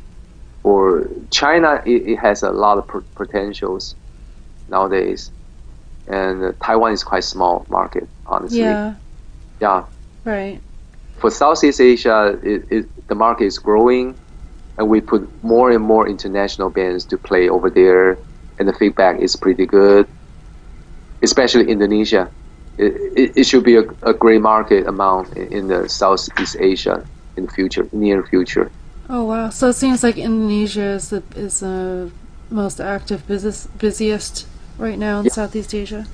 for 0.64 1.08
China 1.32 1.82
it, 1.86 2.04
it 2.08 2.18
has 2.18 2.44
a 2.44 2.52
lot 2.52 2.78
of 2.78 2.86
potentials 3.16 3.96
nowadays, 4.68 5.32
and 6.08 6.44
uh, 6.44 6.52
Taiwan 6.64 6.94
is 6.94 7.04
quite 7.04 7.24
small 7.24 7.66
market 7.70 8.08
honestly. 8.26 8.60
Yeah. 8.60 8.96
Yeah. 9.60 9.86
Right. 10.26 10.62
For 11.18 11.30
Southeast 11.30 11.82
Asia, 11.82 12.38
it, 12.44 12.64
it, 12.72 12.86
the 13.08 13.16
market 13.16 13.46
is 13.46 13.60
growing, 13.60 14.16
and 14.78 14.90
we 14.90 15.02
put 15.02 15.30
more 15.44 15.72
and 15.72 15.84
more 15.84 16.08
international 16.08 16.70
bands 16.70 17.06
to 17.06 17.18
play 17.18 17.50
over 17.50 17.70
there, 17.70 18.18
and 18.58 18.68
the 18.68 18.74
feedback 18.74 19.20
is 19.22 19.36
pretty 19.36 19.66
good. 19.66 20.08
Especially 21.22 21.70
Indonesia, 21.70 22.32
it, 22.80 23.38
it, 23.38 23.44
should 23.46 23.64
be 23.64 23.76
a, 23.76 23.84
a 24.04 24.14
great 24.14 24.42
market 24.42 24.88
amount 24.88 25.36
in, 25.36 25.68
the 25.68 25.90
Southeast 25.90 26.56
Asia 26.60 27.06
in 27.36 27.46
the 27.46 27.52
future, 27.52 27.88
near 27.92 28.24
future. 28.24 28.72
Oh 29.10 29.26
wow! 29.26 29.50
So 29.50 29.70
it 29.70 29.74
seems 29.74 30.04
like 30.04 30.18
Indonesia 30.18 30.96
is 30.98 31.10
the 31.10 31.24
is 31.36 31.60
the 31.60 32.12
most 32.50 32.80
active 32.80 33.28
business 33.28 33.68
busiest 33.78 34.48
right 34.78 34.98
now 34.98 35.20
in 35.20 35.26
Yeah. 35.26 35.32
Southeast 35.32 35.74
Asia. 35.74 36.06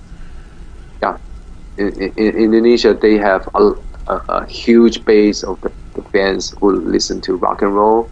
In, 1.77 1.91
in, 2.01 2.13
in 2.15 2.35
Indonesia, 2.35 2.93
they 2.93 3.17
have 3.17 3.49
a, 3.53 3.73
a, 4.07 4.21
a 4.29 4.45
huge 4.45 5.03
base 5.03 5.43
of 5.43 5.59
the, 5.59 5.71
the 5.93 6.01
fans 6.03 6.55
who 6.59 6.71
listen 6.71 7.19
to 7.21 7.35
rock 7.35 7.61
and 7.61 7.75
roll, 7.75 8.09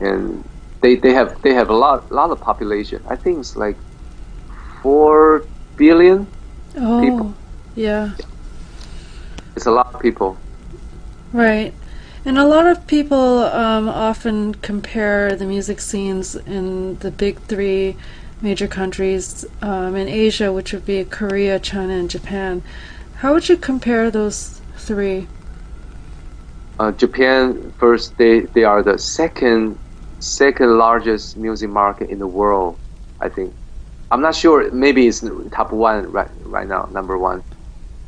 and 0.00 0.42
they, 0.80 0.96
they 0.96 1.12
have 1.12 1.40
they 1.42 1.54
have 1.54 1.70
a 1.70 1.74
lot 1.74 2.10
lot 2.10 2.30
of 2.30 2.40
population. 2.40 3.00
I 3.08 3.14
think 3.14 3.38
it's 3.38 3.54
like 3.54 3.76
four 4.82 5.44
billion. 5.76 6.26
Oh, 6.80 7.00
People. 7.00 7.34
yeah, 7.74 8.10
It's 9.56 9.66
a 9.66 9.70
lot 9.70 9.92
of 9.94 10.00
people. 10.00 10.38
right. 11.32 11.74
And 12.24 12.38
a 12.38 12.46
lot 12.46 12.66
of 12.66 12.86
people 12.86 13.38
um, 13.44 13.88
often 13.88 14.54
compare 14.54 15.34
the 15.34 15.46
music 15.46 15.80
scenes 15.80 16.34
in 16.34 16.98
the 16.98 17.10
big 17.10 17.38
three 17.42 17.96
major 18.42 18.68
countries 18.68 19.44
um, 19.62 19.96
in 19.96 20.08
Asia, 20.08 20.52
which 20.52 20.72
would 20.72 20.84
be 20.84 21.04
Korea, 21.04 21.58
China, 21.58 21.94
and 21.94 22.10
Japan. 22.10 22.62
How 23.16 23.32
would 23.32 23.48
you 23.48 23.56
compare 23.56 24.10
those 24.10 24.60
three? 24.76 25.26
Uh, 26.78 26.92
Japan 26.92 27.72
first, 27.78 28.16
they, 28.18 28.42
they 28.54 28.64
are 28.64 28.82
the 28.82 28.98
second 28.98 29.78
second 30.20 30.78
largest 30.78 31.36
music 31.36 31.70
market 31.70 32.10
in 32.10 32.18
the 32.18 32.26
world. 32.26 32.78
I 33.20 33.28
think. 33.28 33.54
I'm 34.10 34.20
not 34.22 34.34
sure. 34.34 34.70
Maybe 34.72 35.06
it's 35.06 35.22
top 35.52 35.72
one 35.72 36.10
right 36.10 36.30
right 36.44 36.66
now, 36.66 36.88
number 36.92 37.18
one. 37.18 37.42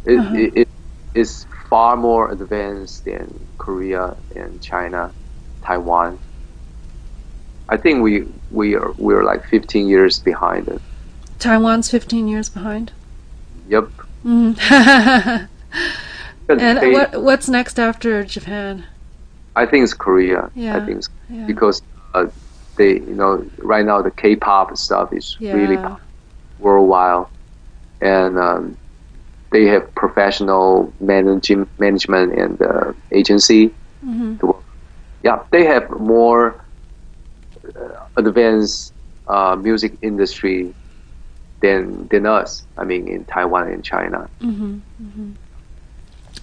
It, 0.06 0.18
Uh-huh. 0.18 0.34
it, 0.36 0.52
it 0.62 0.68
is 1.14 1.46
far 1.68 1.96
more 1.96 2.30
advanced 2.30 3.04
than 3.04 3.28
Korea 3.58 4.16
and 4.34 4.60
China, 4.62 5.12
Taiwan. 5.62 6.18
I 7.68 7.76
think 7.76 8.02
we 8.02 8.24
we 8.50 8.74
are 8.76 8.92
we're 8.98 9.24
like 9.24 9.44
15 9.46 9.86
years 9.88 10.18
behind 10.18 10.68
it. 10.68 10.80
Taiwan's 11.38 11.90
15 11.90 12.28
years 12.28 12.48
behind. 12.48 12.92
Yep. 13.68 13.88
Mm. 14.24 14.56
And 16.48 16.78
they- 16.80 16.92
what 16.92 17.22
what's 17.22 17.48
next 17.48 17.78
after 17.78 18.24
Japan? 18.24 18.84
I 19.54 19.66
think 19.66 19.84
it's 19.84 19.94
Korea. 19.94 20.50
Yeah. 20.54 20.76
I 20.76 20.80
think 20.84 20.98
it's 20.98 21.08
Yeah. 21.28 21.46
because 21.46 21.80
uh, 22.14 22.26
they, 22.80 22.94
you 22.94 23.14
know, 23.14 23.44
right 23.58 23.84
now 23.84 24.00
the 24.00 24.10
K-pop 24.10 24.74
stuff 24.76 25.12
is 25.12 25.36
really 25.40 25.76
worldwide, 26.58 27.26
and 28.00 28.38
um, 28.38 28.76
they 29.52 29.64
have 29.66 29.94
professional 29.94 30.92
managing 30.98 31.68
management 31.78 32.32
and 32.42 32.60
uh, 32.62 32.92
agency. 33.12 33.70
hmm 34.02 34.36
Yeah, 35.22 35.40
they 35.52 35.64
have 35.66 35.90
more 35.90 36.64
uh, 37.76 37.98
advanced 38.16 38.94
uh, 39.26 39.54
music 39.56 39.92
industry 40.00 40.72
than 41.60 42.08
than 42.08 42.24
us. 42.24 42.64
I 42.78 42.84
mean, 42.84 43.06
in 43.08 43.24
Taiwan 43.26 43.68
and 43.68 43.84
China. 43.84 44.28
hmm 44.40 44.78
hmm 44.96 45.32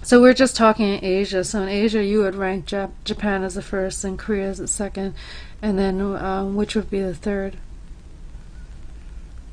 So 0.02 0.20
we're 0.22 0.38
just 0.44 0.54
talking 0.56 0.86
in 0.94 1.04
Asia. 1.04 1.42
So 1.42 1.62
in 1.62 1.68
Asia, 1.68 2.02
you 2.04 2.18
would 2.22 2.36
rank 2.36 2.66
Jap- 2.66 2.92
Japan 3.04 3.42
as 3.42 3.54
the 3.54 3.62
first, 3.62 4.04
and 4.04 4.16
Korea 4.18 4.48
as 4.50 4.58
the 4.58 4.68
second, 4.68 5.14
and 5.62 5.78
then 5.78 6.00
um, 6.00 6.54
which 6.54 6.74
would 6.74 6.90
be 6.90 7.00
the 7.00 7.14
third? 7.14 7.58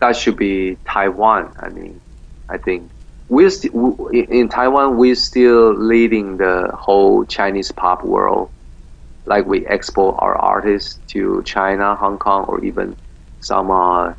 that 0.06 0.16
should 0.16 0.38
be 0.38 0.78
Taiwan. 0.88 1.52
I 1.60 1.70
mean, 1.70 2.02
I 2.50 2.58
think 2.58 2.92
we're 3.30 3.50
st- 3.50 3.74
in 4.14 4.50
Taiwan. 4.50 4.98
We're 4.98 5.16
still 5.16 5.74
leading 5.74 6.38
the 6.38 6.70
whole 6.74 7.26
Chinese 7.26 7.72
pop 7.72 8.04
world. 8.04 8.50
Like 9.26 9.48
we 9.48 9.66
export 9.66 10.16
our 10.20 10.36
artists 10.38 11.00
to 11.08 11.42
China, 11.46 11.96
Hong 11.96 12.18
Kong, 12.20 12.46
or 12.48 12.64
even 12.64 12.96
some 13.40 13.72
uh, 13.72 14.14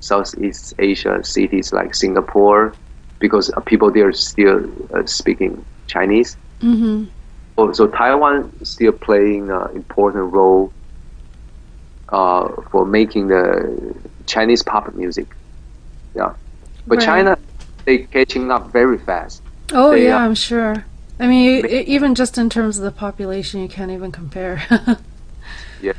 Southeast 0.00 0.74
Asia 0.78 1.24
cities 1.24 1.72
like 1.72 1.94
Singapore, 1.94 2.76
because 3.18 3.50
uh, 3.50 3.60
people 3.60 3.90
there 3.90 4.12
still 4.12 4.64
uh, 4.94 5.04
speaking 5.06 5.64
Chinese. 5.88 6.36
Mm-hmm. 6.60 7.06
So, 7.58 7.72
so 7.72 7.86
Taiwan 7.88 8.52
is 8.60 8.70
still 8.70 8.92
playing 8.92 9.50
an 9.50 9.74
important 9.74 10.32
role 10.32 10.72
uh, 12.12 12.48
for 12.70 12.86
making 12.86 13.28
the 13.28 13.94
Chinese 14.26 14.62
pop 14.62 14.94
music. 14.94 15.34
Yeah, 16.14 16.34
but 16.86 16.98
Right. 16.98 17.04
China 17.06 17.38
they 17.86 18.00
catching 18.06 18.50
up 18.52 18.72
very 18.72 18.98
fast. 18.98 19.42
Oh 19.72 19.92
They 19.92 20.06
yeah, 20.06 20.18
are- 20.18 20.24
I'm 20.24 20.34
sure. 20.36 20.86
I 21.20 21.26
mean, 21.28 21.66
e- 21.66 21.80
even 21.86 22.14
just 22.14 22.38
in 22.38 22.50
terms 22.50 22.78
of 22.78 22.84
the 22.84 22.92
population, 22.92 23.60
you 23.62 23.68
can't 23.68 23.90
even 23.92 24.12
compare. 24.12 24.62
Yeah, 25.78 25.92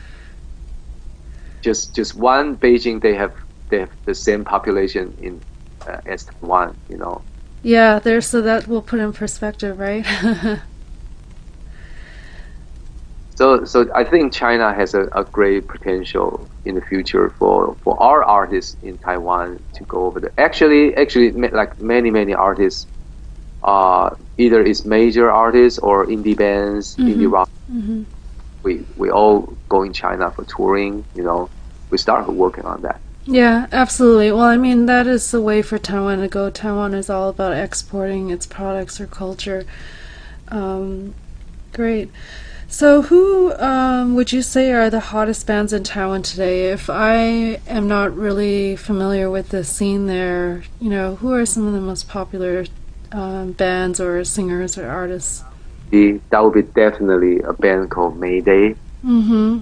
just 1.64 1.96
just 1.96 2.16
one 2.16 2.58
Beijing 2.58 3.02
they 3.02 3.16
have 3.16 3.34
they 3.70 3.80
have 3.80 3.92
the 4.06 4.16
same 4.16 4.44
population 4.46 5.16
in 5.20 5.44
uh, 5.88 6.00
as 6.06 6.26
Taiwan. 6.26 6.78
You 6.90 6.98
know. 6.98 7.26
yeah, 7.62 8.00
there. 8.00 8.22
So 8.22 8.42
that 8.42 8.68
will 8.68 8.82
put 8.82 9.00
in 9.00 9.14
perspective, 9.14 9.80
right? 9.80 10.06
So 13.36 13.66
so 13.66 13.88
I 13.96 14.04
think 14.04 14.32
China 14.34 14.74
has 14.74 14.94
a, 14.94 15.04
a 15.14 15.24
great 15.24 15.68
potential 15.68 16.50
in 16.66 16.76
the 16.76 16.82
future 16.82 17.34
for, 17.40 17.76
for 17.84 18.02
our 18.02 18.24
artists 18.24 18.78
in 18.84 18.98
Taiwan 19.00 19.60
to 19.74 19.84
go 19.86 20.06
over 20.06 20.20
there. 20.20 20.34
Actually 20.38 20.96
actually 20.96 21.32
like 21.32 21.80
many 21.82 22.12
many 22.12 22.34
artists, 22.34 22.86
uh, 23.64 24.12
either 24.38 24.62
is 24.62 24.86
major 24.86 25.32
artists 25.32 25.80
or 25.80 26.06
indie 26.06 26.38
bands, 26.38 26.96
indie 26.98 27.28
Mhm. 27.28 27.32
rock. 27.32 27.50
hmm 27.68 28.04
We 28.64 28.86
we 28.96 29.10
all 29.10 29.54
go 29.70 29.84
in 29.84 29.94
China 29.94 30.32
for 30.32 30.46
touring. 30.46 31.04
You 31.16 31.24
know, 31.24 31.50
we 31.90 31.98
started 31.98 32.32
working 32.32 32.66
on 32.66 32.82
that. 32.84 33.00
Yeah, 33.26 33.68
absolutely. 33.72 34.32
Well, 34.32 34.42
I 34.56 34.58
mean, 34.58 34.86
that 34.86 35.08
is 35.08 35.32
the 35.32 35.42
way 35.42 35.62
for 35.62 35.78
Taiwan 35.80 36.20
to 36.20 36.28
go. 36.28 36.50
Taiwan 36.50 36.94
is 36.94 37.10
all 37.10 37.30
about 37.30 37.54
exporting 37.58 38.30
its 38.30 38.46
products 38.46 39.00
or 39.02 39.08
culture. 39.08 39.66
Um, 40.50 41.14
great. 41.74 42.12
So, 42.74 43.04
who 43.04 43.54
um, 43.60 44.16
would 44.16 44.32
you 44.32 44.42
say 44.42 44.72
are 44.72 44.90
the 44.90 45.00
hottest 45.00 45.46
bands 45.46 45.74
in 45.74 45.84
Taiwan 45.84 46.24
today? 46.24 46.72
If 46.72 46.90
I 46.90 47.60
am 47.68 47.88
not 47.88 48.18
really 48.18 48.76
familiar 48.78 49.30
with 49.30 49.50
the 49.50 49.64
scene 49.64 50.08
there, 50.08 50.64
you 50.82 50.90
know, 50.90 51.18
who 51.18 51.32
are 51.34 51.46
some 51.46 51.68
of 51.68 51.74
the 51.74 51.80
most 51.80 52.10
popular 52.10 52.66
um, 53.12 53.52
bands 53.52 54.00
or 54.00 54.24
singers 54.24 54.76
or 54.76 54.90
artists? 54.90 55.44
The, 55.92 56.20
that 56.32 56.44
would 56.44 56.56
be 56.56 56.64
definitely 56.64 57.42
a 57.42 57.54
band 57.54 57.92
called 57.92 58.20
Mayday. 58.20 58.76
Mm-hmm. 59.06 59.60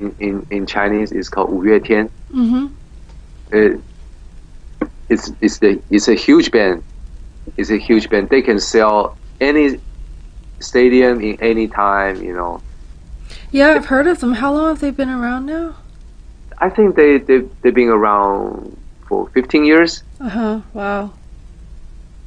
In, 0.00 0.16
in, 0.20 0.46
in 0.50 0.66
Chinese, 0.66 1.10
it's 1.10 1.30
called 1.30 1.48
Wu 1.48 1.64
Yuetian. 1.64 2.10
Mm-hmm. 2.32 2.66
It, 3.50 3.80
it's, 5.08 5.32
it's, 5.40 5.58
the, 5.58 5.80
it's 5.88 6.06
a 6.06 6.14
huge 6.14 6.50
band. 6.50 6.84
It's 7.56 7.70
a 7.70 7.78
huge 7.78 8.10
band. 8.10 8.28
They 8.28 8.42
can 8.42 8.60
sell 8.60 9.16
any 9.40 9.80
stadium 10.62 11.20
in 11.20 11.36
any 11.40 11.68
time. 11.68 12.22
You 12.22 12.34
know, 12.34 12.60
Yeah, 13.50 13.70
I've 13.76 13.86
heard 13.86 14.06
of 14.06 14.20
them. 14.20 14.34
How 14.34 14.52
long 14.52 14.68
have 14.68 14.80
they 14.80 14.90
been 14.90 15.10
around 15.10 15.46
now? 15.46 15.74
I 16.58 16.68
think 16.70 16.96
they 16.96 17.18
they 17.18 17.42
they've 17.62 17.74
been 17.74 17.88
around 17.88 18.76
for 19.08 19.28
15 19.34 19.64
years, 19.64 20.02
Uh 20.20 20.28
huh. 20.28 20.60
Wow. 20.72 21.12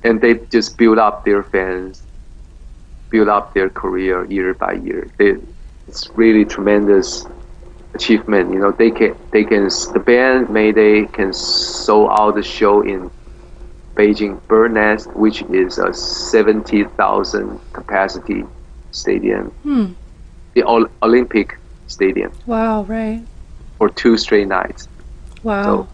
and 0.04 0.22
they 0.22 0.36
just 0.52 0.78
build 0.78 1.00
up 1.00 1.26
their 1.26 1.42
fans, 1.44 2.04
build 3.10 3.28
up 3.30 3.54
their 3.54 3.70
career 3.70 4.26
year 4.26 4.54
by 4.54 4.74
year. 4.74 5.08
They, 5.18 5.36
it's 5.88 6.10
really 6.16 6.46
tremendous 6.46 7.26
achievement. 7.94 8.52
You 8.54 8.60
know, 8.60 8.72
they 8.72 8.92
can 8.92 9.16
they 9.32 9.44
can 9.44 9.64
the 9.94 10.02
band 10.06 10.50
Mayday 10.50 11.06
can 11.06 11.32
sold 11.34 12.10
out 12.20 12.36
the 12.36 12.44
show 12.44 12.82
in 12.82 13.10
Beijing 13.96 14.40
Bird 14.48 14.74
Nest, 14.74 15.08
which 15.16 15.42
is 15.44 15.78
a 15.78 15.94
seventy 15.94 16.84
thousand 16.84 17.60
capacity 17.74 18.44
stadium, 18.92 19.52
Hmm. 19.64 19.86
the 20.54 20.64
Ol- 20.64 20.88
Olympic 21.02 21.58
stadium 21.88 22.32
Wow. 22.46 22.84
Right. 22.84 23.24
for 23.78 23.90
two 23.90 24.18
straight 24.18 24.48
nights. 24.48 24.88
Wow. 25.44 25.64
So 25.64 25.88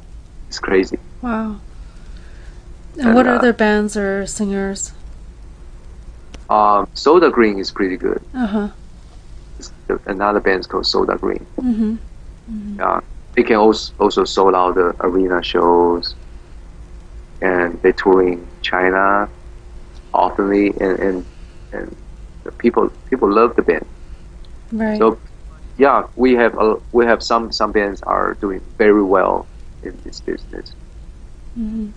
it's 0.47 0.59
crazy. 0.59 0.97
wow. 1.21 1.57
And, 2.97 3.07
and, 3.07 3.15
what 3.15 3.27
uh, 3.27 3.31
other 3.31 3.53
bands 3.53 3.95
or 3.95 4.25
singers? 4.25 4.91
Um, 6.49 6.87
Soda 6.93 7.29
Green 7.29 7.57
is 7.59 7.71
pretty 7.71 7.97
good. 7.97 8.21
Uh 8.33 8.45
huh. 8.47 8.67
Another 10.05 10.39
band 10.39 10.67
called 10.67 10.85
Soda 10.85 11.15
Green. 11.17 11.45
Mm-hmm. 11.59 11.95
Uh, 12.81 12.99
they 13.35 13.43
can 13.43 13.55
also 13.57 13.93
also 13.99 14.23
sold 14.25 14.55
out 14.55 14.75
the 14.75 14.93
arena 14.99 15.41
shows, 15.43 16.15
and 17.41 17.79
in 17.83 18.47
China 18.61 19.29
oftenly, 20.13 20.79
and 20.79 20.99
and 20.99 21.25
and 21.73 21.95
the 22.43 22.51
people 22.51 22.89
people 23.09 23.31
love 23.31 23.55
the 23.55 23.61
band. 23.61 23.85
Right. 24.71 24.97
So 24.97 25.19
yeah, 25.77 26.07
we 26.15 26.33
have 26.33 26.57
a, 26.57 26.77
we 26.91 27.05
have 27.05 27.23
some 27.23 27.51
some 27.51 27.71
bands 27.71 28.01
are 28.03 28.35
doing 28.35 28.61
very 28.77 29.03
well 29.03 29.47
in 29.83 29.97
this 30.03 30.19
business. 30.21 30.73
Mhm. 31.57 31.91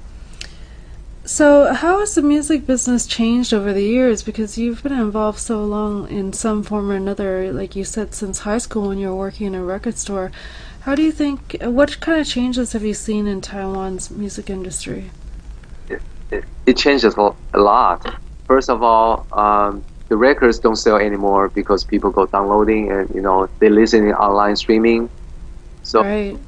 So, 1.26 1.72
how 1.72 2.00
has 2.00 2.14
the 2.14 2.20
music 2.20 2.66
business 2.66 3.06
changed 3.06 3.54
over 3.54 3.72
the 3.72 3.82
years? 3.82 4.22
Because 4.22 4.58
you've 4.58 4.82
been 4.82 4.92
involved 4.92 5.38
so 5.38 5.64
long 5.64 6.06
in 6.10 6.34
some 6.34 6.62
form 6.62 6.90
or 6.90 6.96
another, 6.96 7.50
like 7.50 7.74
you 7.74 7.82
said, 7.82 8.14
since 8.14 8.40
high 8.40 8.58
school 8.58 8.88
when 8.88 8.98
you 8.98 9.08
were 9.08 9.16
working 9.16 9.46
in 9.46 9.54
a 9.54 9.64
record 9.64 9.96
store. 9.96 10.30
How 10.80 10.94
do 10.94 11.02
you 11.02 11.12
think, 11.12 11.56
what 11.62 11.98
kind 12.00 12.20
of 12.20 12.26
changes 12.26 12.74
have 12.74 12.82
you 12.84 12.92
seen 12.92 13.26
in 13.26 13.40
Taiwan's 13.40 14.10
music 14.10 14.50
industry? 14.50 15.10
It, 16.30 16.44
it 16.66 16.76
changes 16.76 17.16
a 17.16 17.58
lot. 17.58 18.04
First 18.46 18.68
of 18.70 18.82
all, 18.82 19.26
um, 19.32 19.84
the 20.08 20.16
records 20.16 20.58
don't 20.58 20.76
sell 20.76 20.96
anymore 20.96 21.48
because 21.48 21.84
people 21.84 22.10
go 22.10 22.26
downloading 22.26 22.90
and 22.90 23.08
you 23.14 23.20
know 23.20 23.48
they 23.60 23.68
listen 23.68 24.06
in 24.06 24.14
online 24.14 24.56
streaming. 24.56 25.10
So 25.82 26.02
right. 26.02 26.38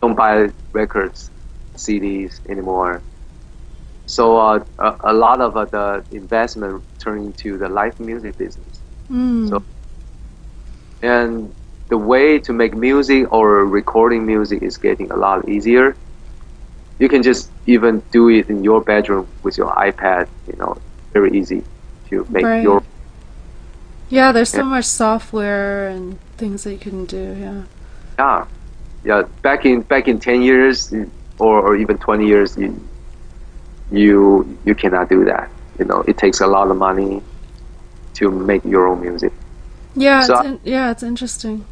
don't 0.00 0.14
buy 0.16 0.50
records, 0.72 1.30
CDs 1.76 2.40
anymore. 2.48 3.02
So 4.06 4.36
uh, 4.38 4.64
a, 4.78 4.96
a 5.04 5.12
lot 5.12 5.40
of 5.40 5.56
uh, 5.56 5.64
the 5.66 6.04
investment 6.10 6.82
turned 6.98 7.26
into 7.26 7.58
the 7.58 7.68
live 7.68 7.98
music 8.00 8.36
business. 8.38 8.80
Mm. 9.10 9.48
So- 9.48 9.64
And 11.02 11.52
the 11.88 11.98
way 11.98 12.38
to 12.40 12.52
make 12.52 12.74
music 12.74 13.30
or 13.32 13.64
recording 13.66 14.24
music 14.26 14.62
is 14.62 14.76
getting 14.78 15.10
a 15.10 15.16
lot 15.16 15.48
easier. 15.48 15.96
You 16.98 17.08
can 17.08 17.22
just 17.22 17.50
even 17.66 18.02
do 18.12 18.28
it 18.28 18.48
in 18.48 18.62
your 18.64 18.80
bedroom 18.80 19.26
with 19.42 19.56
your 19.58 19.70
iPad. 19.74 20.28
You 20.46 20.56
know, 20.58 20.76
very 21.12 21.30
easy 21.38 21.62
to 22.10 22.26
make 22.30 22.44
Right. 22.44 22.62
your 22.62 22.82
yeah, 24.10 24.30
there's 24.32 24.50
so 24.50 24.58
yeah. 24.58 24.64
much 24.64 24.84
software 24.84 25.88
and 25.88 26.18
things 26.36 26.64
that 26.64 26.72
you 26.72 26.78
can 26.78 27.06
do. 27.06 27.34
Yeah. 27.40 27.62
yeah 28.18 28.44
yeah 29.04 29.22
back 29.42 29.64
in 29.64 29.80
back 29.82 30.06
in 30.06 30.18
10 30.20 30.42
years 30.42 30.92
or, 31.38 31.60
or 31.60 31.76
even 31.76 31.98
20 31.98 32.26
years 32.26 32.56
you 32.56 32.70
you 33.90 34.46
you 34.64 34.74
cannot 34.74 35.08
do 35.08 35.24
that 35.24 35.50
you 35.78 35.84
know 35.84 36.02
it 36.06 36.16
takes 36.18 36.40
a 36.40 36.46
lot 36.46 36.70
of 36.70 36.76
money 36.76 37.20
to 38.14 38.30
make 38.30 38.64
your 38.64 38.86
own 38.86 39.00
music 39.00 39.32
Yeah. 39.96 40.20
So 40.22 40.34
it's 40.38 40.46
in, 40.46 40.60
yeah. 40.64 40.90
It's 40.92 41.02
interesting. 41.02 41.64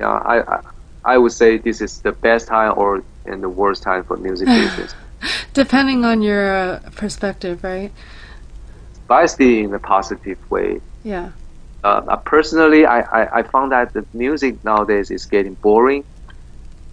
yeah 0.00 0.08
I, 0.24 0.36
I 0.54 0.60
I 1.04 1.18
would 1.18 1.32
say 1.32 1.58
this 1.58 1.80
is 1.80 2.00
the 2.00 2.12
best 2.12 2.48
time 2.48 2.72
or 2.76 3.02
and 3.24 3.42
the 3.42 3.48
worst 3.48 3.82
time 3.82 4.04
for 4.04 4.16
music 4.16 4.52
business 4.54 4.94
Depending 5.54 6.04
on 6.04 6.22
your 6.22 6.54
uh, 6.54 6.78
perspective, 6.96 7.62
right? 7.62 7.92
but 9.08 9.14
I 9.14 9.26
see 9.26 9.60
in 9.62 9.74
a 9.74 9.78
positive 9.78 10.38
way 10.50 10.80
Yeah. 11.02 11.32
uh, 11.84 12.02
uh, 12.08 12.16
personally 12.16 12.86
I, 12.86 13.00
I, 13.00 13.38
I 13.38 13.42
found 13.42 13.72
that 13.72 13.92
the 13.92 14.04
music 14.12 14.62
nowadays 14.64 15.10
is 15.10 15.26
getting 15.26 15.56
boring 15.62 16.04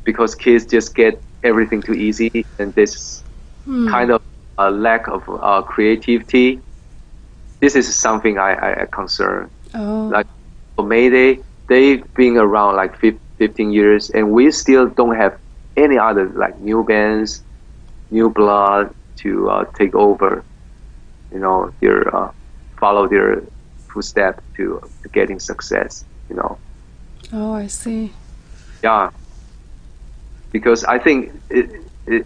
because 0.05 0.35
kids 0.35 0.65
just 0.65 0.95
get 0.95 1.21
everything 1.43 1.81
too 1.81 1.93
easy 1.93 2.29
and 2.59 2.73
this 2.73 3.23
Hmm. 3.65 3.87
kind 3.87 4.11
of 4.11 4.21
a 4.57 4.71
lack 4.71 5.07
of 5.07 5.23
uh, 5.29 5.61
creativity. 5.61 6.59
This 7.61 7.75
is 7.75 7.93
something 7.95 8.37
I, 8.37 8.53
I, 8.53 8.81
I 8.83 8.85
concern. 8.85 9.49
Oh. 9.73 10.07
Like 10.09 10.27
for 10.75 10.85
Mayday, 10.85 11.39
they've 11.69 12.03
been 12.15 12.37
around 12.37 12.75
like 12.75 12.97
15 12.99 13.71
years, 13.71 14.09
and 14.11 14.31
we 14.31 14.51
still 14.51 14.87
don't 14.89 15.15
have 15.15 15.37
any 15.77 15.97
other 15.97 16.27
like 16.29 16.59
new 16.59 16.83
bands, 16.83 17.43
new 18.09 18.29
blood 18.29 18.93
to 19.17 19.49
uh, 19.49 19.65
take 19.77 19.95
over. 19.95 20.43
You 21.31 21.39
know, 21.39 21.71
their 21.79 22.13
uh, 22.13 22.31
follow 22.79 23.07
their 23.07 23.43
footsteps 23.87 24.43
to, 24.55 24.81
to 25.03 25.09
getting 25.09 25.39
success. 25.39 26.03
You 26.29 26.35
know, 26.37 26.57
oh, 27.31 27.53
I 27.53 27.67
see. 27.67 28.11
yeah. 28.83 29.11
Because 30.51 30.83
I 30.85 30.97
think 30.97 31.31
it, 31.49 31.69
it 32.07 32.25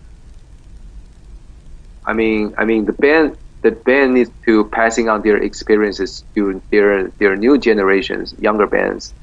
I 2.05 2.13
mean, 2.13 2.53
I 2.57 2.65
mean 2.65 2.85
the 2.85 2.93
band 2.93 3.37
the 3.61 3.71
band 3.71 4.15
needs 4.15 4.31
to 4.45 4.65
passing 4.65 5.09
on 5.09 5.21
their 5.21 5.37
experiences 5.37 6.23
to 6.35 6.61
their 6.71 7.09
their 7.19 7.35
new 7.35 7.57
generations, 7.57 8.33
younger 8.39 8.67
bands, 8.67 9.13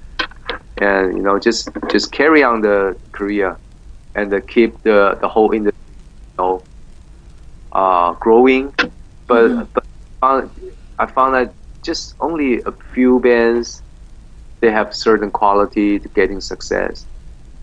and 0.78 1.16
you 1.16 1.22
know 1.22 1.38
just 1.38 1.70
just 1.90 2.12
carry 2.12 2.42
on 2.42 2.60
the 2.60 2.96
career 3.12 3.56
and 4.14 4.32
uh, 4.32 4.40
keep 4.48 4.82
the 4.82 5.16
the 5.20 5.28
whole 5.28 5.52
industry 5.52 5.94
you 6.38 6.44
know 6.44 6.64
uh, 7.72 8.12
growing. 8.14 8.72
But 9.28 9.50
Mhm. 9.50 9.68
but 10.20 10.50
I 10.98 11.06
found 11.06 11.34
that 11.34 11.54
just 11.84 12.14
only 12.20 12.60
a 12.62 12.72
few 12.94 13.20
bands 13.20 13.82
they 14.60 14.70
have 14.70 14.94
certain 14.94 15.30
quality 15.30 15.98
to 16.00 16.08
getting 16.08 16.40
success, 16.40 17.06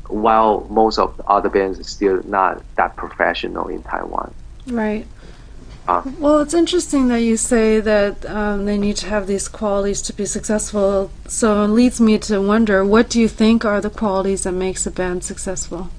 while 0.07 0.65
most 0.69 0.97
of 0.97 1.15
the 1.17 1.23
other 1.25 1.49
bands 1.49 1.79
are 1.79 1.83
still 1.83 2.21
not 2.25 2.63
that 2.77 2.95
professional 2.95 3.67
in 3.67 3.83
Taiwan. 3.83 4.33
Right. 4.67 5.05
Uh. 5.87 6.01
well, 6.19 6.39
it's 6.39 6.53
interesting 6.53 7.09
that 7.09 7.21
you 7.21 7.37
say 7.37 7.79
that 7.79 8.25
um, 8.25 8.65
they 8.65 8.77
need 8.77 8.95
to 8.97 9.07
have 9.07 9.27
these 9.27 9.47
qualities 9.47 10.01
to 10.03 10.13
be 10.13 10.25
successful. 10.25 11.11
So 11.27 11.63
it 11.63 11.67
leads 11.67 12.01
me 12.01 12.17
to 12.19 12.39
wonder, 12.41 12.83
what 12.83 13.09
do 13.09 13.19
you 13.19 13.27
think 13.27 13.65
are 13.65 13.81
the 13.81 13.91
qualities 13.91 14.43
that 14.43 14.53
makes 14.53 14.87
a 14.87 14.91
band 14.91 15.23
successful? 15.23 15.89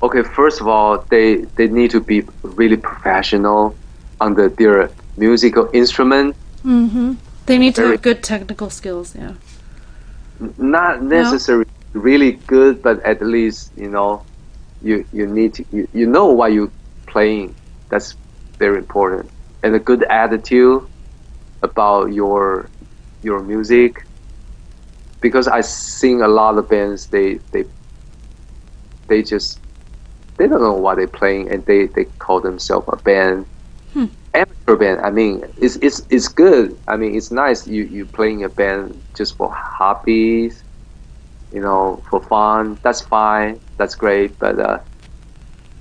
Okay, 0.00 0.22
first 0.22 0.60
of 0.60 0.68
all, 0.68 1.04
they 1.10 1.36
they 1.56 1.66
need 1.66 1.90
to 1.90 2.00
be 2.00 2.22
really 2.42 2.76
professional 2.76 3.74
on 4.20 4.34
the, 4.34 4.48
their 4.48 4.90
musical 5.16 5.68
instrument. 5.72 6.36
Mm-hmm. 6.64 7.14
They 7.46 7.58
need 7.58 7.74
to 7.76 7.82
Very- 7.82 7.92
have 7.92 8.02
good 8.02 8.22
technical 8.22 8.70
skills. 8.70 9.16
Yeah. 9.16 9.34
Not 10.56 11.02
necessarily 11.02 11.66
really 11.92 12.32
good, 12.46 12.80
but 12.82 13.02
at 13.02 13.22
least 13.22 13.72
you 13.76 13.88
know, 13.88 14.22
you 14.82 15.04
you 15.12 15.26
need 15.26 15.54
to 15.54 15.64
you, 15.72 15.88
you 15.92 16.06
know 16.06 16.26
why 16.26 16.48
you 16.48 16.70
playing. 17.06 17.54
That's 17.88 18.14
very 18.58 18.78
important, 18.78 19.30
and 19.62 19.74
a 19.74 19.78
good 19.80 20.04
attitude 20.04 20.86
about 21.62 22.12
your 22.12 22.68
your 23.22 23.40
music. 23.42 24.04
Because 25.20 25.48
I 25.48 25.62
sing 25.62 26.22
a 26.22 26.28
lot 26.28 26.56
of 26.58 26.68
bands, 26.68 27.06
they 27.06 27.40
they 27.50 27.64
they 29.08 29.22
just 29.22 29.58
they 30.38 30.46
don't 30.48 30.62
know 30.62 30.74
what 30.74 30.96
they're 30.96 31.08
playing, 31.08 31.50
and 31.50 31.64
they 31.66 31.88
they 31.94 32.04
call 32.18 32.40
themselves 32.40 32.86
a 32.92 32.96
band. 32.96 33.46
Hmm. 33.92 34.06
Amateur 34.34 34.76
band. 34.76 35.00
I 35.00 35.10
mean, 35.10 35.42
it's 35.56 35.76
it's 35.82 36.02
it's 36.10 36.28
good. 36.28 36.76
I 36.88 36.96
mean, 36.96 37.16
it's 37.16 37.30
nice. 37.30 37.66
You 37.66 37.84
you 37.84 38.06
playing 38.06 38.44
a 38.44 38.48
band 38.48 39.02
just 39.16 39.36
for 39.36 39.52
hobbies, 39.54 40.64
you 41.52 41.60
know, 41.60 42.02
for 42.10 42.20
fun. 42.22 42.78
That's 42.82 43.00
fine. 43.02 43.60
That's 43.78 43.94
great. 43.94 44.38
But 44.38 44.58
uh, 44.60 44.78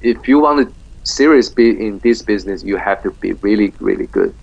if 0.01 0.27
you 0.27 0.39
want 0.39 0.67
to 0.67 0.73
serious 1.03 1.49
be 1.49 1.69
in 1.69 1.99
this 2.03 2.21
business, 2.21 2.63
you 2.63 2.77
have 2.77 3.01
to 3.03 3.11
be 3.21 3.33
really 3.41 3.73
really 3.79 4.07
good. 4.07 4.33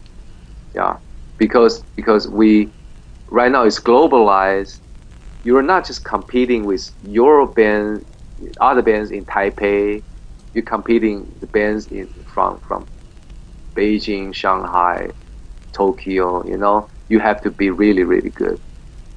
Yeah, 0.75 0.97
because 1.39 1.85
because 1.97 2.29
we 2.29 2.71
right 3.31 3.51
now 3.51 3.65
it's 3.65 3.81
globalized. 3.81 4.81
You're 5.45 5.63
not 5.63 5.87
just 5.87 6.05
competing 6.05 6.65
with 6.65 6.91
your 7.03 7.47
band, 7.47 8.05
other 8.61 8.83
bands 8.83 9.11
in 9.11 9.25
Taipei. 9.25 10.03
You're 10.53 10.65
competing 10.65 11.35
the 11.41 11.47
bands 11.47 11.87
in 11.89 12.09
from 12.27 12.61
from 12.61 12.87
Beijing, 13.75 14.35
Shanghai, 14.35 15.11
Tokyo. 15.73 16.47
You 16.47 16.57
know, 16.57 16.89
you 17.09 17.19
have 17.19 17.43
to 17.43 17.51
be 17.51 17.71
really 17.71 18.05
really 18.05 18.31
good 18.31 18.61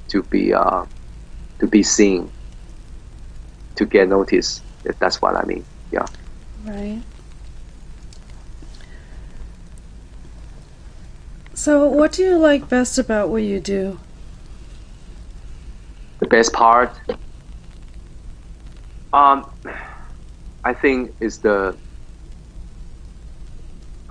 to 0.09 0.23
be 0.23 0.53
uh, 0.53 0.85
to 1.59 1.67
be 1.67 1.83
seen, 1.83 2.31
to 3.75 3.85
get 3.85 4.09
noticed. 4.09 4.63
That's 4.99 5.21
what 5.21 5.35
I 5.35 5.45
mean. 5.45 5.65
Yeah. 5.91 6.05
Right. 6.63 7.01
So, 11.53 11.85
what 11.85 12.13
do 12.13 12.23
you 12.23 12.37
like 12.37 12.69
best 12.69 12.97
about 12.97 13.29
what 13.29 13.41
you 13.41 13.59
do? 13.59 13.99
The 16.19 16.27
best 16.27 16.53
part, 16.53 16.95
Um, 19.13 19.45
I 20.63 20.73
think 20.73 21.11
it's 21.19 21.39
the. 21.39 21.77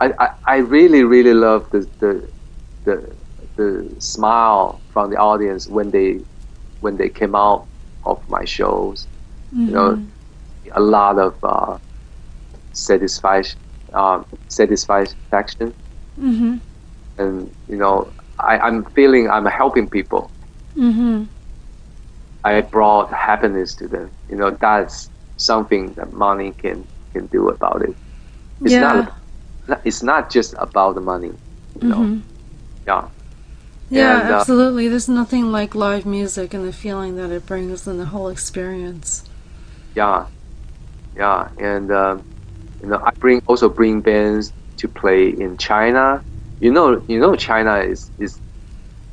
I, 0.00 0.12
I, 0.18 0.28
I 0.46 0.56
really 0.59 1.04
really 1.04 1.35
love 1.35 1.66
the, 1.70 1.88
the 2.00 2.28
the 2.85 3.16
the 3.56 3.94
smile 3.98 4.82
from 4.92 5.11
the 5.11 5.16
audience 5.16 5.68
when 5.68 5.90
they 5.90 6.20
when 6.80 6.96
they 6.96 7.09
came 7.09 7.35
out 7.35 7.68
of 8.04 8.18
my 8.28 8.44
shows. 8.44 9.09
You 9.66 9.72
know, 9.74 9.98
a 10.74 10.80
lot 10.80 11.18
of 11.18 11.35
uh, 11.42 11.78
satisfaction 12.72 13.59
um, 13.94 14.26
satisfaction 14.48 15.74
Mm-hmm. 16.20 16.56
and 17.18 17.50
you 17.68 17.76
know 17.76 18.12
I, 18.38 18.59
I'm 18.59 18.85
feeling 18.94 19.28
I'm 19.30 19.46
helping 19.46 19.88
people. 19.88 20.32
Mm-hmm. 20.78 21.24
I 22.46 22.61
brought 22.62 23.12
happiness 23.12 23.74
to 23.76 23.88
them. 23.88 24.12
You 24.28 24.37
know, 24.37 24.56
that's 24.61 25.11
something 25.37 25.94
that 25.94 26.12
money 26.12 26.52
can 26.52 26.88
can 27.14 27.26
do 27.28 27.48
about 27.48 27.82
it. 27.82 27.96
It's 28.64 28.74
Yeah. 28.74 28.92
not 28.92 29.12
it's 29.85 30.02
not 30.02 30.30
just 30.30 30.54
about 30.59 30.94
the 30.94 31.00
money. 31.00 31.32
You 31.80 31.88
know, 31.88 32.02
Mhm. 32.02 32.22
yeah. 32.87 33.09
Yeah, 33.90 34.18
And, 34.18 34.30
uh, 34.30 34.32
absolutely. 34.40 34.88
There's 34.88 35.09
nothing 35.09 35.52
like 35.52 35.74
live 35.74 36.06
music 36.06 36.54
and 36.54 36.64
the 36.66 36.72
feeling 36.72 37.16
that 37.16 37.30
it 37.30 37.46
brings 37.46 37.87
and 37.87 38.00
the 38.00 38.06
whole 38.06 38.28
experience. 38.28 39.24
Yeah, 39.94 40.26
yeah, 41.16 41.48
and 41.59 41.90
um, 41.92 42.24
you 42.82 42.88
know, 42.88 43.00
I 43.04 43.11
bring 43.20 43.40
also 43.46 43.68
bring 43.68 44.00
bands 44.02 44.52
to 44.78 44.88
play 44.88 45.28
in 45.28 45.56
China. 45.59 46.24
You 46.61 46.72
know, 46.72 47.04
you 47.09 47.20
know, 47.20 47.37
China 47.37 47.78
is 47.78 48.11
is 48.18 48.40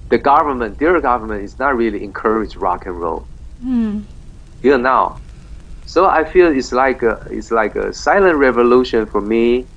the 0.10 0.18
government. 0.18 0.80
Their 0.80 1.00
government 1.02 1.44
is 1.44 1.60
not 1.60 1.76
really 1.76 2.04
encourage 2.04 2.56
rock 2.56 2.86
and 2.86 3.00
roll 3.00 3.28
Mm. 3.64 4.06
till 4.62 4.78
now. 4.78 5.20
So 5.86 6.06
I 6.06 6.24
feel 6.24 6.48
it's 6.48 6.72
like 6.72 7.04
a 7.04 7.20
it's 7.30 7.52
like 7.52 7.76
a 7.76 7.94
silent 7.94 8.38
revolution 8.38 9.06
for 9.06 9.22
me. 9.22 9.68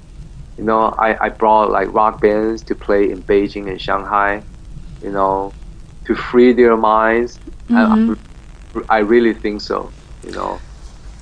You 0.57 0.65
know, 0.65 0.95
I, 0.99 1.27
I 1.27 1.29
brought 1.31 1.71
like 1.71 1.93
rock 1.93 2.21
bands 2.21 2.63
to 2.65 2.75
play 2.75 3.11
in 3.11 3.23
Beijing 3.25 3.69
and 3.71 3.81
Shanghai. 3.81 4.45
You 5.03 5.11
know, 5.11 5.55
to 6.07 6.15
free 6.15 6.53
their 6.53 6.77
minds. 6.77 7.41
Mhm. 7.71 8.19
I, 8.89 8.97
I 8.97 8.99
really 8.99 9.35
think 9.35 9.61
so. 9.63 9.95
You 10.23 10.33
know. 10.33 10.66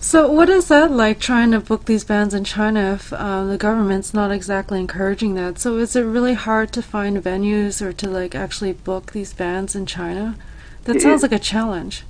So, 0.05 0.31
what 0.31 0.51
is 0.51 0.69
that 0.69 0.91
like 0.91 1.19
trying 1.19 1.51
to 1.53 1.61
book 1.61 1.87
these 1.87 2.05
bands 2.05 2.35
in 2.35 2.45
China 2.45 2.93
if 2.93 3.11
um, 3.15 3.49
the 3.49 3.57
government's 3.57 4.13
not 4.13 4.31
exactly 4.31 4.79
encouraging 4.79 5.35
that? 5.37 5.59
So, 5.59 5.79
is 5.79 5.97
it 5.97 6.03
really 6.03 6.35
hard 6.35 6.75
to 6.75 6.83
find 6.83 7.17
venues 7.17 7.81
or 7.81 7.91
to 7.95 8.11
like 8.11 8.35
actually 8.35 8.75
book 8.75 9.13
these 9.13 9.33
bands 9.33 9.75
in 9.75 9.87
China? 9.87 10.37
That 10.85 10.97
It 10.97 11.03
sounds 11.03 11.23
like 11.23 11.33
a 11.33 11.39
challenge. 11.39 12.05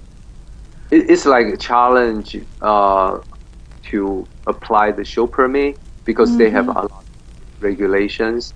it, 0.91 1.09
it's 1.09 1.25
like 1.25 1.47
a 1.47 1.57
challenge 1.57 2.37
uh, 2.61 3.21
to 3.91 4.27
apply 4.49 4.91
the 4.91 5.05
show 5.05 5.29
permit 5.29 5.79
because 6.05 6.37
they 6.37 6.51
have 6.51 6.67
a 6.67 6.73
lot 6.73 6.91
of 6.91 7.07
regulations. 7.61 8.55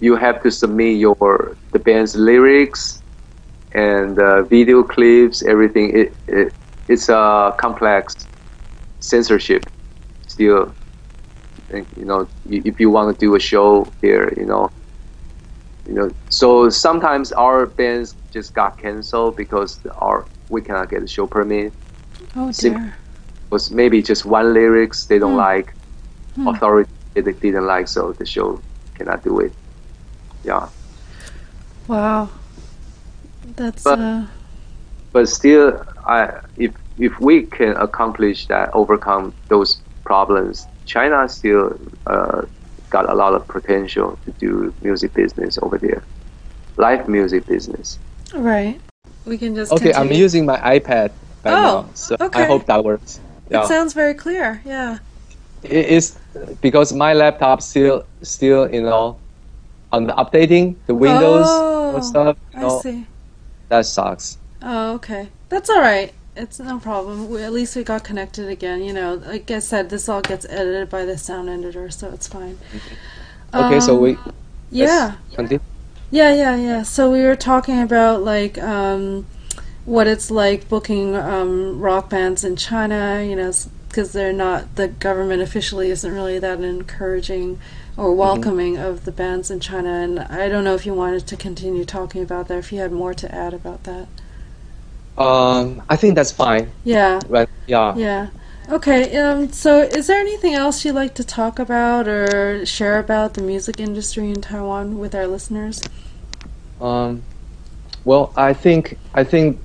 You 0.00 0.16
have 0.16 0.42
to 0.44 0.50
submit 0.50 0.96
your 0.96 1.58
the 1.72 1.78
band's 1.78 2.16
lyrics 2.16 3.02
and 3.72 4.18
uh, 4.18 4.44
video 4.44 4.82
clips, 4.82 5.42
everything. 5.42 5.94
It, 5.94 6.14
it 6.26 6.54
it's 6.88 7.10
a 7.10 7.54
complex 7.58 8.26
censorship 9.02 9.70
still. 10.28 10.74
You 11.72 12.04
know, 12.04 12.28
if 12.46 12.80
you 12.80 12.90
want 12.90 13.18
to 13.18 13.24
do 13.26 13.34
a 13.34 13.40
show 13.40 13.92
here, 14.02 14.32
you 14.36 14.46
know, 14.46 14.72
you 15.86 15.94
know. 15.94 16.14
So 16.28 16.68
sometimes 16.68 17.32
our 17.32 17.66
bands 17.66 18.16
just 18.32 18.54
got 18.54 18.78
canceled 18.78 19.36
because 19.36 19.80
our 20.00 20.28
we 20.48 20.62
cannot 20.62 20.90
get 20.90 21.02
a 21.02 21.08
show 21.08 21.26
permit 21.26 21.74
Oh 22.36 22.52
dear. 22.52 22.94
was 23.50 23.70
maybe 23.70 24.02
just 24.02 24.24
one 24.26 24.52
lyrics 24.54 25.06
they 25.06 25.18
don't 25.18 25.32
Hmm. 25.32 25.36
like, 25.36 25.74
Hmm. 26.34 26.48
authority 26.48 26.90
they 27.14 27.32
didn't 27.32 27.66
like, 27.66 27.88
so 27.88 28.12
the 28.18 28.26
show 28.26 28.62
cannot 28.96 29.22
do 29.24 29.40
it. 29.40 29.52
Yeah, 30.44 30.68
Wow. 31.88 32.30
That's 33.56 33.84
But- 33.84 33.98
uh, 33.98 34.26
but 35.12 35.28
still, 35.28 35.82
I 36.06 36.40
if 36.56 36.72
if 36.98 37.12
we 37.20 37.44
can 37.46 37.76
accomplish 37.76 38.46
that, 38.46 38.70
overcome 38.74 39.34
those 39.48 39.82
problems, 40.04 40.66
China 40.86 41.28
still 41.28 41.78
uh, 42.06 42.42
got 42.90 43.08
a 43.10 43.14
lot 43.14 43.34
of 43.34 43.46
potential 43.48 44.18
to 44.24 44.32
do 44.38 44.74
music 44.82 45.14
business 45.14 45.58
over 45.62 45.78
there, 45.78 46.04
live 46.76 47.08
music 47.08 47.46
business. 47.46 47.98
right. 48.34 48.80
We 49.24 49.38
can 49.38 49.54
just 49.54 49.70
Okay, 49.72 49.92
I'm 49.94 50.10
using 50.10 50.44
my 50.46 50.58
iPad 50.58 51.12
right 51.44 51.54
Oh, 51.54 51.82
now, 51.86 51.90
so 51.94 52.16
okay. 52.20 52.42
I 52.42 52.46
hope 52.46 52.66
that 52.66 52.84
works. 52.84 53.20
It 53.50 53.64
sounds 53.66 53.92
very 53.94 54.14
clear. 54.14 54.60
Yeah. 54.64 54.98
it 55.62 55.86
is 55.86 56.18
because 56.60 56.92
my 56.92 57.12
laptop 57.12 57.62
still 57.62 58.02
still 58.22 58.68
you 58.72 58.82
know 58.82 59.20
on 59.92 60.06
the 60.06 60.12
updating 60.14 60.76
the 60.86 60.94
Windows 60.94 61.46
Oh, 61.48 62.00
stuff. 62.00 62.36
You 62.56 62.66
I 62.66 62.68
see. 62.80 63.06
that 63.68 63.86
sucks. 63.86 64.38
Oh, 64.62 64.94
okay. 64.94 65.28
That's 65.50 65.70
all 65.70 65.80
right. 65.80 66.12
It's 66.34 66.58
no 66.58 66.78
problem. 66.78 67.28
We, 67.28 67.42
at 67.42 67.52
least 67.52 67.76
we 67.76 67.84
got 67.84 68.04
connected 68.04 68.48
again. 68.48 68.82
You 68.82 68.94
know, 68.94 69.14
like 69.14 69.50
I 69.50 69.58
said, 69.58 69.90
this 69.90 70.08
all 70.08 70.22
gets 70.22 70.46
edited 70.46 70.88
by 70.88 71.04
the 71.04 71.18
sound 71.18 71.50
editor, 71.50 71.90
so 71.90 72.10
it's 72.10 72.26
fine. 72.26 72.58
Okay, 73.54 73.80
so 73.80 73.96
Um, 73.96 74.00
we 74.00 74.18
Yeah. 74.70 75.16
continue. 75.34 75.60
Yeah, 76.10 76.34
yeah, 76.34 76.56
yeah. 76.56 76.82
So 76.84 77.10
we 77.10 77.22
were 77.22 77.36
talking 77.36 77.82
about 77.82 78.22
like 78.22 78.56
um, 78.56 79.26
what 79.84 80.06
it's 80.06 80.30
like 80.30 80.70
booking 80.70 81.14
um, 81.14 81.78
rock 81.78 82.08
bands 82.08 82.44
in 82.44 82.56
China. 82.56 83.22
You 83.22 83.36
know, 83.36 83.52
because 83.88 84.12
they're 84.12 84.32
not 84.32 84.76
the 84.76 84.88
government 84.88 85.42
officially 85.42 85.90
isn't 85.90 86.14
really 86.14 86.38
that 86.38 86.62
encouraging 86.62 87.58
or 87.98 88.14
welcoming 88.14 88.78
of 88.78 89.04
the 89.04 89.12
bands 89.12 89.50
in 89.50 89.60
China. 89.60 89.90
And 89.90 90.20
I 90.20 90.48
don't 90.48 90.64
know 90.64 90.74
if 90.74 90.86
you 90.86 90.94
wanted 90.94 91.26
to 91.26 91.36
continue 91.36 91.84
talking 91.84 92.22
about 92.22 92.48
that. 92.48 92.56
If 92.56 92.72
you 92.72 92.78
had 92.78 92.90
more 92.90 93.12
to 93.12 93.34
add 93.34 93.52
about 93.52 93.84
that. 93.84 94.08
Um, 95.16 95.82
I 95.88 95.96
think 95.96 96.14
that's 96.14 96.32
fine. 96.32 96.72
Yeah. 96.84 97.20
Right? 97.28 97.48
Yeah. 97.66 97.94
Yeah. 97.96 98.30
Okay. 98.70 99.16
Um, 99.18 99.52
so, 99.52 99.82
is 99.82 100.06
there 100.06 100.20
anything 100.20 100.54
else 100.54 100.84
you'd 100.84 100.94
like 100.94 101.14
to 101.16 101.24
talk 101.24 101.58
about 101.58 102.08
or 102.08 102.64
share 102.64 102.98
about 102.98 103.34
the 103.34 103.42
music 103.42 103.80
industry 103.80 104.30
in 104.30 104.40
Taiwan 104.40 104.98
with 104.98 105.14
our 105.14 105.26
listeners? 105.26 105.82
Um, 106.80 107.22
well, 108.04 108.32
I 108.36 108.52
think 108.52 108.98
I 109.14 109.24
think 109.24 109.60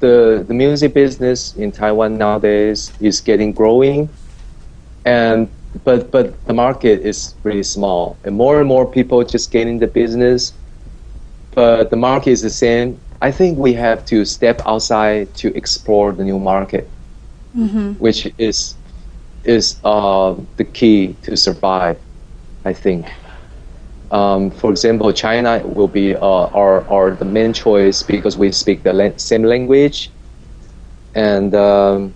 the 0.00 0.44
the 0.46 0.54
music 0.54 0.94
business 0.94 1.54
in 1.56 1.72
Taiwan 1.72 2.18
nowadays 2.18 2.92
is 3.00 3.20
getting 3.20 3.52
growing, 3.52 4.08
and 5.04 5.48
but 5.84 6.10
but 6.10 6.44
the 6.46 6.54
market 6.54 7.00
is 7.00 7.34
really 7.42 7.62
small, 7.62 8.16
and 8.24 8.36
more 8.36 8.60
and 8.60 8.68
more 8.68 8.86
people 8.86 9.22
just 9.24 9.50
get 9.50 9.66
in 9.66 9.78
the 9.78 9.86
business. 9.86 10.52
But 11.52 11.90
the 11.90 11.96
market 11.96 12.30
is 12.30 12.42
the 12.42 12.50
same. 12.50 13.00
I 13.20 13.30
think 13.32 13.58
we 13.58 13.74
have 13.74 14.04
to 14.06 14.24
step 14.24 14.60
outside 14.66 15.34
to 15.36 15.54
explore 15.56 16.12
the 16.12 16.24
new 16.24 16.38
market, 16.38 16.90
Mm-hmm. 17.56 17.92
which 17.98 18.26
is 18.38 18.76
is 19.44 19.78
uh, 19.84 20.34
the 20.56 20.64
key 20.64 21.14
to 21.22 21.36
survive. 21.36 21.98
I 22.64 22.72
think. 22.72 23.06
Um, 24.10 24.50
for 24.50 24.70
example, 24.70 25.12
China 25.12 25.60
will 25.64 25.88
be 25.88 26.14
uh, 26.14 26.20
our, 26.20 26.86
our 26.88 27.10
the 27.16 27.24
main 27.24 27.52
choice 27.52 28.02
because 28.02 28.36
we 28.36 28.52
speak 28.52 28.82
the 28.82 28.92
la- 28.92 29.16
same 29.16 29.42
language, 29.42 30.10
and 31.14 31.54
um, 31.54 32.14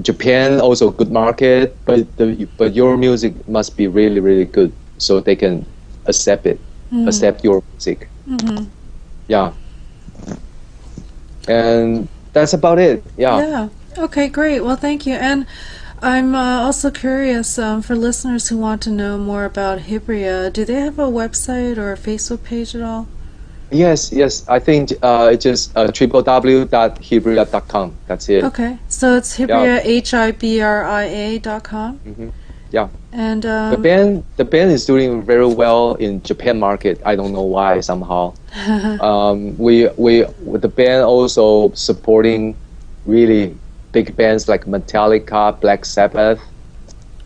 Japan 0.00 0.60
also 0.60 0.90
good 0.90 1.10
market, 1.10 1.78
but 1.84 2.16
the, 2.16 2.48
but 2.56 2.74
your 2.74 2.96
music 2.96 3.46
must 3.48 3.76
be 3.76 3.86
really 3.86 4.20
really 4.20 4.44
good 4.44 4.72
so 4.98 5.20
they 5.20 5.36
can 5.36 5.66
accept 6.06 6.46
it, 6.46 6.60
accept 7.06 7.44
your 7.44 7.62
music. 7.72 8.10
Mm-hmm. 8.28 8.64
Yeah, 9.28 9.52
and 11.48 12.08
that's 12.32 12.52
about 12.52 12.78
it. 12.78 13.02
Yeah. 13.16 13.38
Yeah. 13.38 13.68
Okay, 14.04 14.28
great. 14.28 14.60
Well, 14.60 14.76
thank 14.76 15.06
you. 15.06 15.14
And 15.14 15.46
I'm 16.00 16.34
uh, 16.34 16.62
also 16.62 16.90
curious 16.90 17.58
um, 17.58 17.82
for 17.82 17.96
listeners 17.96 18.48
who 18.48 18.58
want 18.58 18.82
to 18.82 18.90
know 18.90 19.18
more 19.18 19.44
about 19.44 19.80
Hibria, 19.80 20.52
do 20.52 20.64
they 20.64 20.74
have 20.74 20.98
a 20.98 21.08
website 21.08 21.76
or 21.76 21.92
a 21.92 21.96
Facebook 21.96 22.44
page 22.44 22.74
at 22.74 22.82
all? 22.82 23.08
Yes, 23.70 24.12
yes. 24.12 24.48
I 24.48 24.60
think 24.60 24.92
uh, 25.02 25.30
it's 25.32 25.42
just 25.42 25.76
uh, 25.76 25.88
www.hibria.com. 25.88 27.96
That's 28.06 28.28
it. 28.28 28.44
Okay. 28.44 28.78
So 28.88 29.16
it's 29.16 29.36
Hibria, 29.36 29.80
H 29.84 30.14
I 30.14 30.30
B 30.32 30.60
R 30.60 30.84
I 30.84 31.04
A 31.04 31.38
dot 31.38 31.64
com. 31.64 31.98
Mhm. 32.06 32.32
Yeah. 32.70 32.88
And 33.12 33.42
The 33.42 33.76
um, 33.76 33.82
band, 33.82 34.24
the 34.36 34.44
band 34.44 34.70
is 34.70 34.84
doing 34.84 35.22
very 35.22 35.46
well 35.46 35.94
in 35.94 36.22
Japan 36.22 36.58
market. 36.58 37.00
I 37.06 37.16
don't 37.16 37.32
know 37.32 37.42
why 37.42 37.80
somehow. 37.80 38.34
um, 39.00 39.56
we 39.56 39.88
we 39.96 40.24
with 40.44 40.62
the 40.62 40.68
band 40.68 41.04
also 41.04 41.72
supporting 41.72 42.56
really 43.06 43.56
big 43.92 44.14
bands 44.16 44.48
like 44.48 44.66
Metallica, 44.66 45.58
Black 45.60 45.84
Sabbath. 45.84 46.40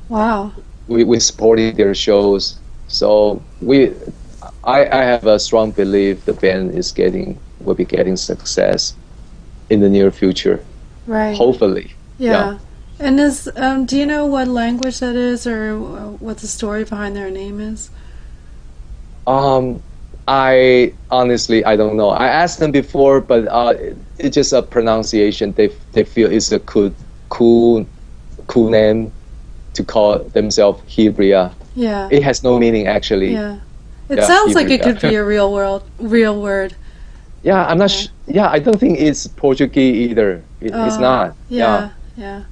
wow. 0.08 0.52
We 0.86 1.04
we 1.04 1.18
supporting 1.20 1.74
their 1.76 1.94
shows. 1.94 2.58
So 2.88 3.42
we, 3.60 3.92
I 4.64 4.86
I 4.86 5.02
have 5.04 5.26
a 5.26 5.38
strong 5.38 5.72
belief 5.72 6.24
the 6.24 6.34
band 6.34 6.74
is 6.74 6.92
getting 6.92 7.38
will 7.60 7.74
be 7.74 7.84
getting 7.84 8.16
success 8.16 8.94
in 9.70 9.80
the 9.80 9.88
near 9.88 10.10
future. 10.10 10.64
Right. 11.06 11.36
Hopefully. 11.36 11.94
Yeah. 12.18 12.58
And 13.02 13.18
is 13.18 13.50
um, 13.56 13.84
do 13.84 13.96
you 13.98 14.06
know 14.06 14.26
what 14.26 14.46
language 14.46 15.00
that 15.00 15.16
is, 15.16 15.44
or 15.46 15.76
what 16.20 16.38
the 16.38 16.46
story 16.46 16.84
behind 16.84 17.16
their 17.16 17.30
name 17.30 17.60
is? 17.60 17.90
Um, 19.26 19.82
I 20.28 20.94
honestly 21.10 21.64
I 21.64 21.76
don't 21.76 21.96
know. 21.96 22.10
I 22.10 22.28
asked 22.28 22.60
them 22.60 22.70
before, 22.70 23.20
but 23.20 23.48
uh, 23.48 23.74
it's 24.18 24.34
just 24.36 24.52
a 24.52 24.62
pronunciation. 24.62 25.52
They 25.52 25.68
they 25.92 26.04
feel 26.04 26.30
it's 26.30 26.52
a 26.52 26.60
cool 26.60 26.94
cool 27.28 27.86
cool 28.46 28.70
name 28.70 29.12
to 29.74 29.84
call 29.84 30.20
themselves 30.20 30.82
Hibria. 30.84 31.54
Yeah. 31.74 32.08
It 32.10 32.22
has 32.22 32.42
no 32.44 32.58
meaning 32.58 32.86
actually. 32.86 33.32
Yeah. 33.32 33.58
It 34.08 34.18
Yeah, 34.18 34.26
sounds 34.26 34.54
like 34.54 34.70
it 34.70 34.82
could 34.82 35.00
be 35.00 35.14
a 35.14 35.24
real 35.24 35.52
world, 35.52 35.82
real 35.98 36.40
word. 36.40 36.76
Yeah, 37.42 37.66
I'm 37.66 37.78
not. 37.78 37.90
Sh- 37.90 38.08
yeah, 38.26 38.48
I 38.48 38.58
don't 38.58 38.78
think 38.78 39.00
it's 39.00 39.26
Portuguese 39.26 40.10
either. 40.10 40.44
It, 40.60 40.72
it's 40.82 40.98
Oh, 40.98 41.00
not. 41.00 41.36
Yeah, 41.48 41.90
yeah. 42.16 42.44